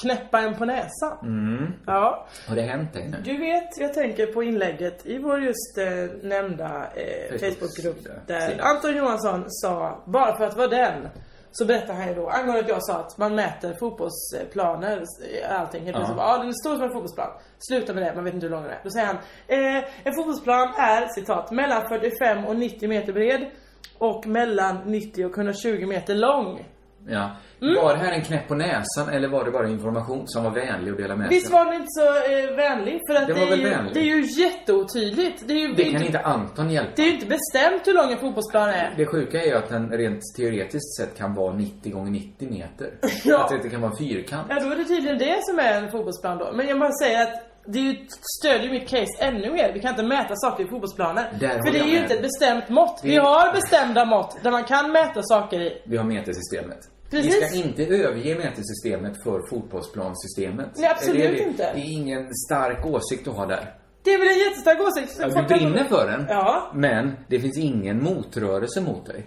[0.00, 1.18] Knäppa en på näsan.
[1.22, 1.72] Mm.
[1.86, 2.26] Ja.
[2.48, 3.16] Har det hänt dig nu?
[3.24, 5.86] Du vet, jag tänker på inlägget i vår just eh,
[6.22, 8.62] nämnda eh, Facebook- Facebookgrupp där sida.
[8.62, 11.08] Anton Johansson sa, bara för att vara den,
[11.52, 14.96] så berättar han ju då angående att jag sa att man mäter fotbollsplaner,
[15.42, 15.84] eh, allting.
[15.84, 17.30] Helt plötsligt ja den är stor som en fotbollsplan.
[17.58, 18.80] Sluta med det, man vet inte hur lång den är.
[18.84, 19.16] Då säger han,
[19.46, 23.50] eh, en fotbollsplan är, citat, mellan 45 och 90 meter bred
[23.98, 26.66] och mellan 90 och 120 meter lång.
[27.06, 27.30] Ja.
[27.62, 27.74] Mm.
[27.74, 30.90] Var det här en knäpp på näsan eller var det bara information som var vänlig
[30.92, 31.52] att dela med Visst sig?
[31.52, 33.00] var den inte så eh, vänlig?
[33.08, 35.42] För att det, var är ju, det är ju jätteotydligt.
[35.48, 36.90] Det är ju Det kan inte Anton hjälpa.
[36.96, 38.94] Det är ju inte bestämt hur lång en fotbollsplan är.
[38.96, 42.90] Det sjuka är ju att den rent teoretiskt sett kan vara 90 gånger 90 meter.
[43.24, 43.38] Ja.
[43.44, 44.46] Att det inte kan vara en fyrkant.
[44.48, 46.52] Ja, då är det tydligen det som är en fotbollsplan då.
[46.54, 47.96] Men jag bara säger att det är ju,
[48.40, 49.70] stödjer mitt case ännu mer.
[49.74, 51.32] Vi kan inte mäta saker i fotbollsplaner.
[51.40, 53.00] Där För det är ju inte ett bestämt mått.
[53.04, 55.82] Vi Det- har bestämda mått där man kan mäta saker i.
[55.86, 56.78] Vi har metersystemet.
[57.10, 57.36] Precis.
[57.36, 60.68] Vi ska inte överge metersystemet för fotbollsplansystemet.
[60.76, 61.38] Nej, absolut det är det.
[61.38, 61.72] inte.
[61.74, 63.74] Det är ingen stark åsikt att ha där.
[64.02, 65.16] Det är väl en jättestark åsikt.
[65.20, 66.26] Ja, du brinner för den.
[66.28, 66.70] Ja.
[66.74, 69.26] Men det finns ingen motrörelse mot dig.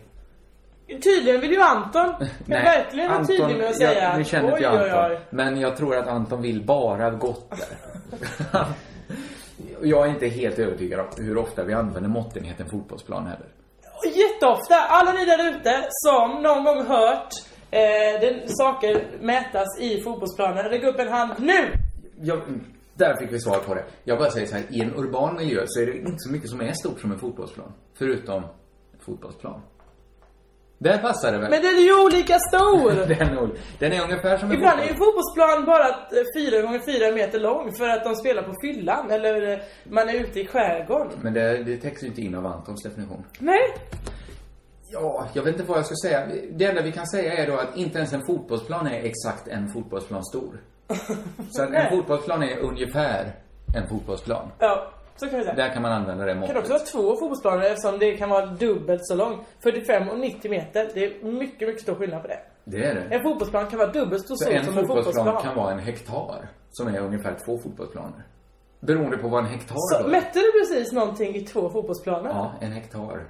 [1.04, 2.14] Tydligen vill ju Anton
[2.46, 5.12] verkligen vara Anton- tydlig med att säga jag, nu känner inte oj, jag oj, Anton.
[5.12, 5.20] oj.
[5.30, 8.66] Men jag tror att Anton vill bara gott där.
[9.84, 13.48] Jag är inte helt övertygad om hur ofta vi använder måttenheten fotbollsplan heller.
[14.16, 14.76] Jätteofta.
[14.76, 17.30] Alla ni där ute som någon gång hört
[17.72, 20.66] eh, den, saker mätas i fotbollsplanen.
[20.70, 21.74] Räck upp en hand nu!
[22.22, 22.42] Jag,
[22.94, 23.84] där fick vi svar på det.
[24.04, 26.50] Jag bara säger så här, i en urban miljö så är det inte så mycket
[26.50, 27.74] som är stort som en fotbollsplan.
[27.98, 28.44] Förutom
[29.00, 29.62] fotbollsplan.
[30.78, 31.50] Där passar det väl?
[31.50, 32.92] Men den är ju olika stor!
[33.08, 33.50] den, är,
[33.80, 35.06] den är ungefär som en Ibland är ju fotboll.
[35.06, 39.52] fotbollsplan bara eh, 4 gånger 4 meter lång för att de spelar på fyllan eller
[39.52, 41.20] eh, man är ute i skärgården.
[41.22, 43.24] Men det, det täcks ju inte in av Antons definition.
[43.40, 43.62] Nej.
[44.92, 46.28] Ja, jag vet inte vad jag ska säga.
[46.52, 49.70] Det enda vi kan säga är då att inte ens en fotbollsplan är exakt en
[49.70, 50.62] fotbollsplan stor.
[51.52, 53.36] Så att en fotbollsplan är ungefär
[53.76, 54.48] en fotbollsplan.
[54.60, 55.56] Ja, så kan vi säga.
[55.56, 56.58] Där kan man använda det Det kan måttet.
[56.58, 59.46] också vara två fotbollsplaner eftersom det kan vara dubbelt så lång.
[59.64, 60.90] 45 och 90 meter.
[60.94, 62.40] Det är mycket, mycket stor skillnad på det.
[62.64, 63.02] Det är det.
[63.16, 65.44] En fotbollsplan kan vara dubbelt så Så stor en som en fotbollsplan fotbollsplan.
[65.54, 68.26] kan vara en hektar, som är ungefär två fotbollsplaner.
[68.80, 70.12] Beroende på vad en hektar Så då är.
[70.12, 72.30] mätte du precis någonting i två fotbollsplaner?
[72.30, 73.28] Ja, en hektar.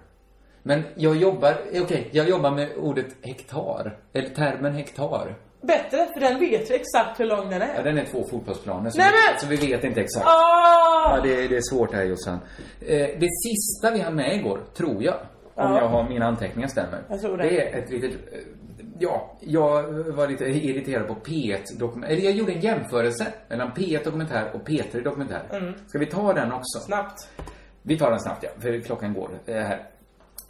[0.63, 3.97] Men jag jobbar, eh, okej, jag jobbar med ordet hektar.
[4.13, 5.35] Eller termen hektar.
[5.61, 7.75] Bättre, för den vet vi exakt hur lång den är.
[7.75, 10.25] Ja, den är två fotbollsplaner, så, Nej, vi, men- så vi vet inte exakt.
[10.27, 11.15] Ah!
[11.17, 12.39] Ja, det, det är svårt här Jossan.
[12.81, 15.15] Eh, det sista vi hann med igår, tror jag,
[15.55, 15.77] om Ja.
[15.81, 16.99] jag har mina anteckningar stämmer.
[17.09, 17.43] Jag tror det.
[17.43, 18.39] Det är ett litet, eh,
[18.99, 24.03] ja, jag var lite irriterad på P1 dokumentär, eller jag gjorde en jämförelse mellan P1
[24.03, 25.41] dokumentär och P3 dokumentär.
[25.51, 25.73] Mm.
[25.87, 26.79] Ska vi ta den också?
[26.79, 27.29] Snabbt.
[27.83, 29.83] Vi tar den snabbt ja, för klockan går eh, här.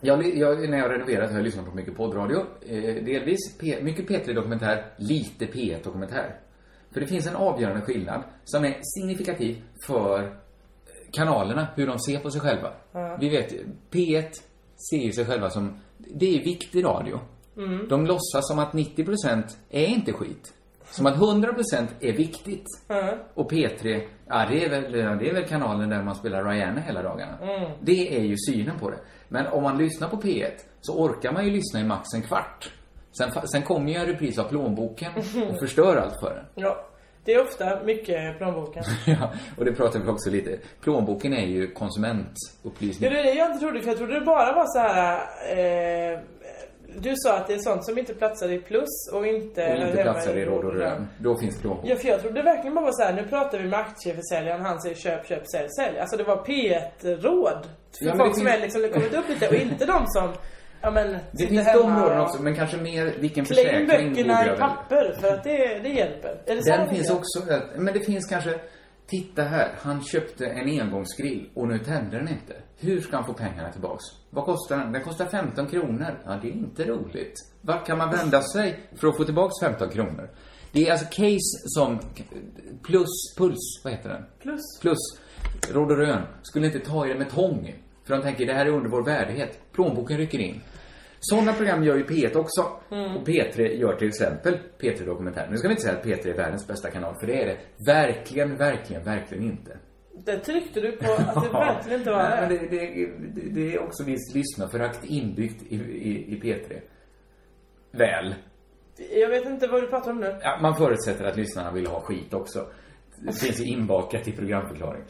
[0.02, 2.38] Jag, jag, när jag renoverat har jag lyssnat på mycket poddradio.
[2.62, 6.40] Eh, delvis P, mycket P3 dokumentär, lite P1 dokumentär.
[6.92, 10.30] För det finns en avgörande skillnad som är signifikativ för eh,
[11.12, 12.74] kanalerna, hur de ser på sig själva.
[12.92, 13.18] Ja.
[13.20, 13.54] Vi vet,
[13.92, 14.32] P1
[14.92, 17.20] ser ju sig själva som, det är viktig radio.
[17.58, 17.88] Mm.
[17.88, 20.54] De låtsas som att 90% är inte skit.
[20.92, 22.66] Som att 100% är viktigt.
[22.90, 23.16] Mm.
[23.34, 27.02] Och P3, ja det är väl, det är väl kanalen där man spelar Rihanna hela
[27.02, 27.38] dagarna.
[27.42, 27.72] Mm.
[27.82, 28.98] Det är ju synen på det.
[29.28, 32.72] Men om man lyssnar på P1 så orkar man ju lyssna i max en kvart.
[33.18, 35.12] Sen, sen kommer ju en repris av plånboken
[35.50, 36.64] och förstör allt för en.
[36.64, 36.86] Ja.
[37.26, 38.84] Det är ofta mycket plånboken.
[39.06, 40.58] Ja, och det pratar vi också lite.
[40.82, 43.10] Plånboken är ju Ja, konsumentupplysning.
[43.12, 45.18] det är det jag inte trodde, för jag trodde det bara var så här.
[46.14, 46.20] Eh,
[47.00, 49.74] du sa att det är sånt som inte platsar i plus och inte...
[49.74, 51.08] Och inte platsar i råd och rön.
[51.20, 51.86] Då finns plånbok.
[51.88, 53.14] Ja, för jag trodde verkligen bara var så här.
[53.14, 56.00] nu pratar vi med aktieförsäljaren, han säger köp, köp, sälj, sälj.
[56.00, 57.68] Alltså det var P1-råd.
[58.00, 60.04] För Ja, folk det som finns- är liksom, det kommit upp lite och inte de
[60.08, 60.30] som,
[60.82, 65.16] ja men, Det finns de råden också, men kanske mer vilken försäkring böckerna i papper
[65.20, 66.30] för att det, det hjälper.
[66.46, 67.40] Är det Den finns också,
[67.76, 68.50] men det finns kanske,
[69.08, 72.56] titta här, han köpte en engångsgrill och nu tänder den inte.
[72.78, 74.04] Hur ska han få pengarna tillbaks?
[74.30, 74.92] Vad kostar den?
[74.92, 76.22] Den kostar 15 kronor.
[76.26, 77.34] Ja, det är inte roligt.
[77.62, 80.30] Vart kan man vända sig för att få tillbaks 15 kronor?
[80.72, 82.00] Det är alltså case som
[82.84, 84.24] plus, puls, vad heter den?
[84.40, 84.62] Plus.
[84.82, 84.98] Plus,
[85.72, 87.76] Råd och Rön skulle inte ta i det med tång.
[88.04, 89.60] För de tänker, det här är under vår värdighet.
[89.72, 90.62] Plånboken rycker in.
[91.24, 92.72] Sådana program gör ju P1 också.
[92.92, 93.18] Mm.
[93.18, 95.48] Och P3 gör till exempel P3 Dokumentär.
[95.52, 97.58] Nu ska vi inte säga att P3 är världens bästa kanal, för det är det
[97.86, 99.78] verkligen, verkligen, verkligen inte.
[100.26, 102.48] Det tryckte du på att det verkligen inte var det.
[102.48, 103.06] det, det,
[103.36, 106.82] det, det är också visst lyssnarförakt inbyggt i, i, i P3.
[107.92, 108.36] Väl.
[109.16, 110.40] Jag vet inte vad du pratar om nu.
[110.42, 112.68] Ja, man förutsätter att lyssnarna vill ha skit också.
[113.18, 115.04] Det finns ju inbakat i programförklaring.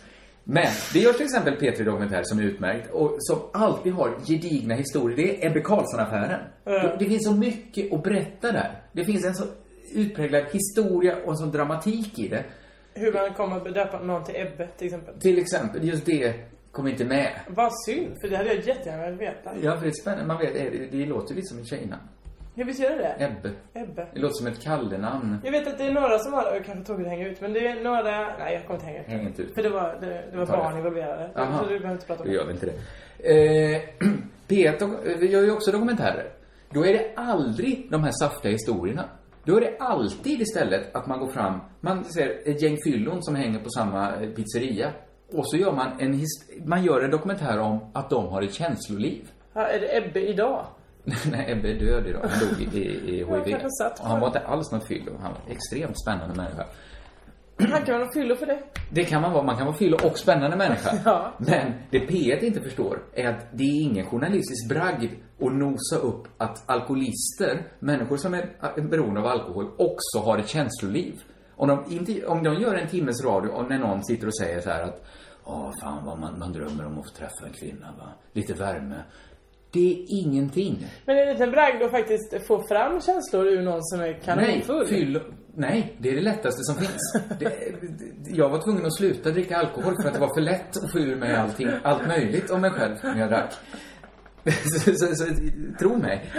[0.44, 4.76] Men det görs till exempel P3 Dokumentär som är utmärkt och som alltid har gedigna
[4.76, 5.18] historier.
[5.18, 6.40] Det är Ebbe Carlsson-affären.
[6.64, 6.72] Ja.
[6.72, 8.82] Det, det finns så mycket att berätta där.
[8.92, 9.44] Det finns en så
[9.94, 12.44] utpräglad historia och en sån dramatik i det.
[12.94, 15.20] Hur man kommer att döpa någon till Ebbe till exempel.
[15.20, 16.34] Till exempel, just det
[16.72, 17.32] kom inte med.
[17.48, 19.52] Vad synd, för det hade jag jättegärna velat veta.
[19.62, 20.26] Ja, för det är spännande.
[20.26, 22.02] Man vet, det, det låter lite som ett tjejnamn.
[22.56, 23.26] Ja, visst gör det det?
[23.26, 23.52] Ebbe.
[23.74, 24.08] Ebbe.
[24.14, 25.38] Det låter som ett kallenamn.
[25.44, 27.54] Jag vet att det är några som har, jag kanske tog det hänga ut, men
[27.54, 29.08] det är några, nej jag kommer inte hänga ut.
[29.08, 29.54] Häng inte ut.
[29.56, 31.30] För det var, det, det var Ta barn involverade.
[31.36, 32.38] Så du behöver inte prata om Då det.
[32.38, 33.76] gör vi inte det.
[33.76, 33.82] Eh,
[34.48, 36.32] P1 dok- vi gör ju också dokumentärer.
[36.70, 39.04] Då är det aldrig de här saftiga historierna.
[39.44, 43.36] Då är det alltid istället att man går fram, man ser ett gäng fyllon som
[43.36, 44.92] hänger på samma eh, pizzeria.
[45.34, 46.20] Och så gör man en,
[46.66, 49.30] man gör en dokumentär om att de har ett känsloliv.
[49.54, 50.66] Ja, är det Ebbe idag?
[51.32, 52.22] Nej, Ebbe är död idag.
[52.30, 53.56] Han dog i, i, Ja, HIV.
[54.00, 55.12] Och han var inte alls något fyllo.
[55.22, 56.66] Han var en extremt spännande människa.
[57.60, 58.60] Han kan vara fyllo för det.
[58.90, 59.44] Det kan man vara.
[59.44, 60.92] Man kan vara fyllo och spännande människa.
[61.06, 61.34] Ja.
[61.38, 66.28] Men det P1 inte förstår är att det är ingen journalistisk bragd att nosa upp
[66.38, 71.22] att alkoholister, människor som är beroende av alkohol, också har ett känsloliv.
[71.56, 74.62] Om de, inte, om de gör en timmes radio och när någon sitter och säger
[74.62, 75.06] så här att
[75.44, 78.14] Åh, fan vad man, man drömmer om att få träffa en kvinna, va?
[78.34, 79.04] Lite värme.
[79.74, 80.88] Det är ingenting.
[81.06, 84.06] Men är det inte en bragd att faktiskt få fram känslor ur någon som är
[84.08, 84.88] Nej, kanonfull?
[84.88, 85.20] fyll,
[85.56, 87.14] nej, det är det lättaste som finns.
[87.40, 90.78] Det, det- jag var tvungen att sluta dricka alkohol för att det var för lätt
[90.84, 93.54] att få ur mig allting, allt möjligt om mig själv när jag drack.
[94.86, 95.26] Så, så, så,
[95.80, 96.32] tro mig.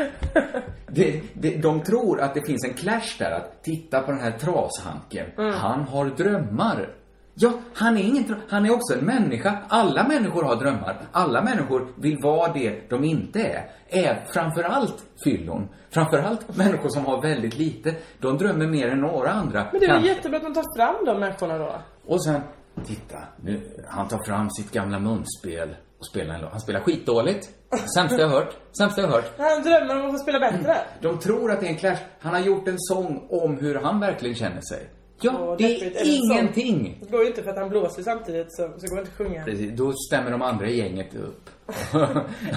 [0.89, 4.30] Det, det, de tror att det finns en clash där, att titta på den här
[4.39, 5.26] trashanken.
[5.39, 5.53] Mm.
[5.53, 6.95] Han har drömmar.
[7.35, 9.59] Ja, han är ingen Han är också en människa.
[9.68, 11.01] Alla människor har drömmar.
[11.12, 13.70] Alla människor vill vara det de inte är.
[13.89, 15.68] är framförallt fyllon.
[15.91, 17.95] Framförallt människor som har väldigt lite.
[18.18, 19.66] De drömmer mer än några andra.
[19.72, 21.74] Men det är väl jättebra att man tar fram de människorna då?
[22.07, 22.41] Och sen,
[22.87, 26.51] titta, nu, han tar fram sitt gamla munspel och spelar en låt.
[26.51, 27.49] Han spelar skitdåligt.
[27.97, 28.57] Sämsta jag hört.
[28.78, 29.33] Sämsta jag hört.
[29.39, 30.76] Han drömmer om att få spela bättre.
[31.01, 31.99] De tror att det är en clash.
[32.20, 34.89] Han har gjort en sång om hur han verkligen känner sig.
[35.23, 36.99] Ja, det är ingenting.
[37.01, 39.16] Det går ju inte för att han blåser samtidigt så, så går det inte att
[39.16, 39.45] sjunga.
[39.45, 41.51] Precis, då stämmer de andra i gänget upp.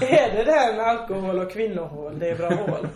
[0.01, 2.87] Är det med alkohol och kvinnohål, det är bra hål?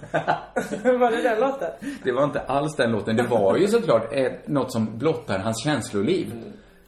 [0.99, 1.71] Var det den låten?
[2.03, 3.15] Det var inte alls den låten.
[3.15, 6.33] Det var ju såklart eh, något som blottar hans känsloliv.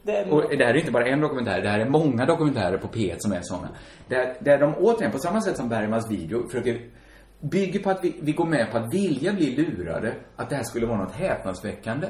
[0.02, 2.88] Den, Och det här är inte bara en dokumentär, det här är många dokumentärer på
[2.88, 3.68] P1 som är såna.
[4.08, 6.80] Där, där de återigen, på samma sätt som Bergmans video, försöker
[7.40, 10.62] bygger på att vi, vi går med på att vilja bli lurade, att det här
[10.62, 12.06] skulle vara något häpnadsväckande.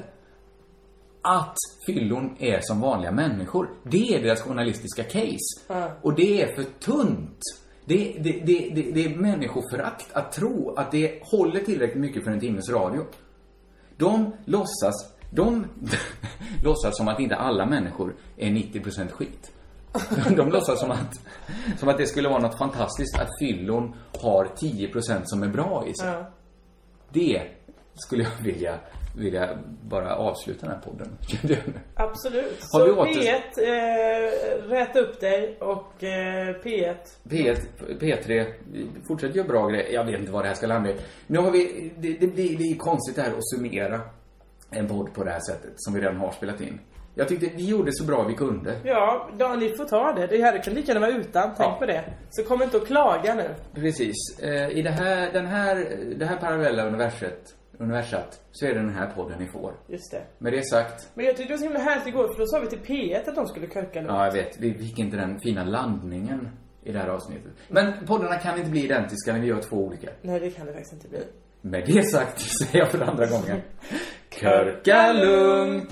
[1.22, 1.56] Att
[1.86, 3.70] fyllon är som vanliga människor.
[3.82, 5.60] Det är deras journalistiska case.
[5.68, 5.90] Ja.
[6.02, 7.40] Och det är för tunt.
[7.84, 12.40] Det, det, det, det, är människoförakt att tro att det håller tillräckligt mycket för en
[12.40, 13.04] timmes radio.
[13.96, 15.66] De låtsas, de
[16.64, 19.52] låtsas som att inte alla människor är 90% skit.
[20.36, 21.20] De låtsas som att,
[21.78, 25.94] som att det skulle vara något fantastiskt att fyllon har 10% som är bra i
[25.94, 26.08] sig.
[26.08, 26.30] Ja.
[27.12, 27.42] Det
[27.94, 28.78] skulle jag vilja,
[29.16, 31.08] vilja bara avsluta den här podden.
[31.94, 32.58] Absolut.
[32.72, 36.96] Har Så vi åter- P1, eh, rätt upp dig och eh, P1.
[37.24, 37.56] P1,
[38.00, 38.46] P3,
[39.08, 39.92] fortsätt göra bra grejer.
[39.92, 40.96] Jag vet inte vad det här ska landa i.
[41.26, 44.00] Nu har vi, det, det, blir- det är konstigt det här att summera.
[44.70, 46.80] en podd på det här sättet, som vi redan har spelat in.
[47.14, 48.76] Jag tyckte vi gjorde så bra vi kunde.
[48.84, 50.26] Ja, ja, ni får ta det.
[50.26, 51.50] Det här kan lika gärna vara utan.
[51.56, 52.04] Tänk på det.
[52.30, 53.54] Så kom inte och klaga nu.
[53.74, 54.14] Precis.
[54.42, 58.94] Eh, I det här, den här, det här parallella universet, universat, så är det den
[58.94, 59.72] här podden ni får.
[59.88, 60.22] Just det.
[60.38, 62.60] Med det sagt, Men jag tyckte det var så himla härligt igår för då sa
[62.60, 64.08] vi till P1 att de skulle köka lugnt.
[64.08, 66.48] ja jag vet, vi fick inte den fina landningen
[66.84, 67.52] i det här avsnittet.
[67.68, 70.10] Men poddarna kan inte bli identiska när vi gör två olika.
[70.22, 71.20] Nej, det kan det faktiskt inte bli.
[71.60, 73.60] Med det sagt säger jag för andra gången.
[74.30, 75.90] Körka lugnt!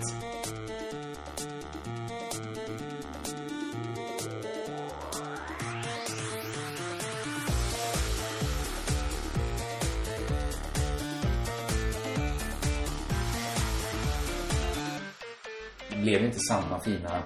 [16.00, 17.22] Blev inte samma fina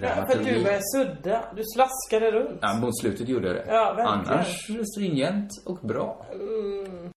[0.00, 1.44] Ja, för du började sudda.
[1.56, 2.58] Du slaskade runt.
[2.62, 3.64] Ja, mot slutet gjorde jag det.
[3.68, 4.36] Ja, verkligen.
[4.36, 6.26] Annars stringent och bra.
[6.32, 7.10] Mm.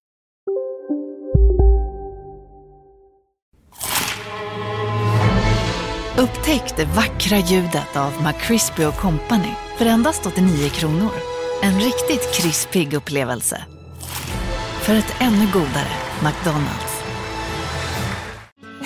[6.20, 11.12] Upptäck det vackra ljudet av McCrispy Company för endast 89 kronor.
[11.64, 13.66] En riktigt krispig upplevelse.
[14.82, 16.89] För ett ännu godare McDonalds.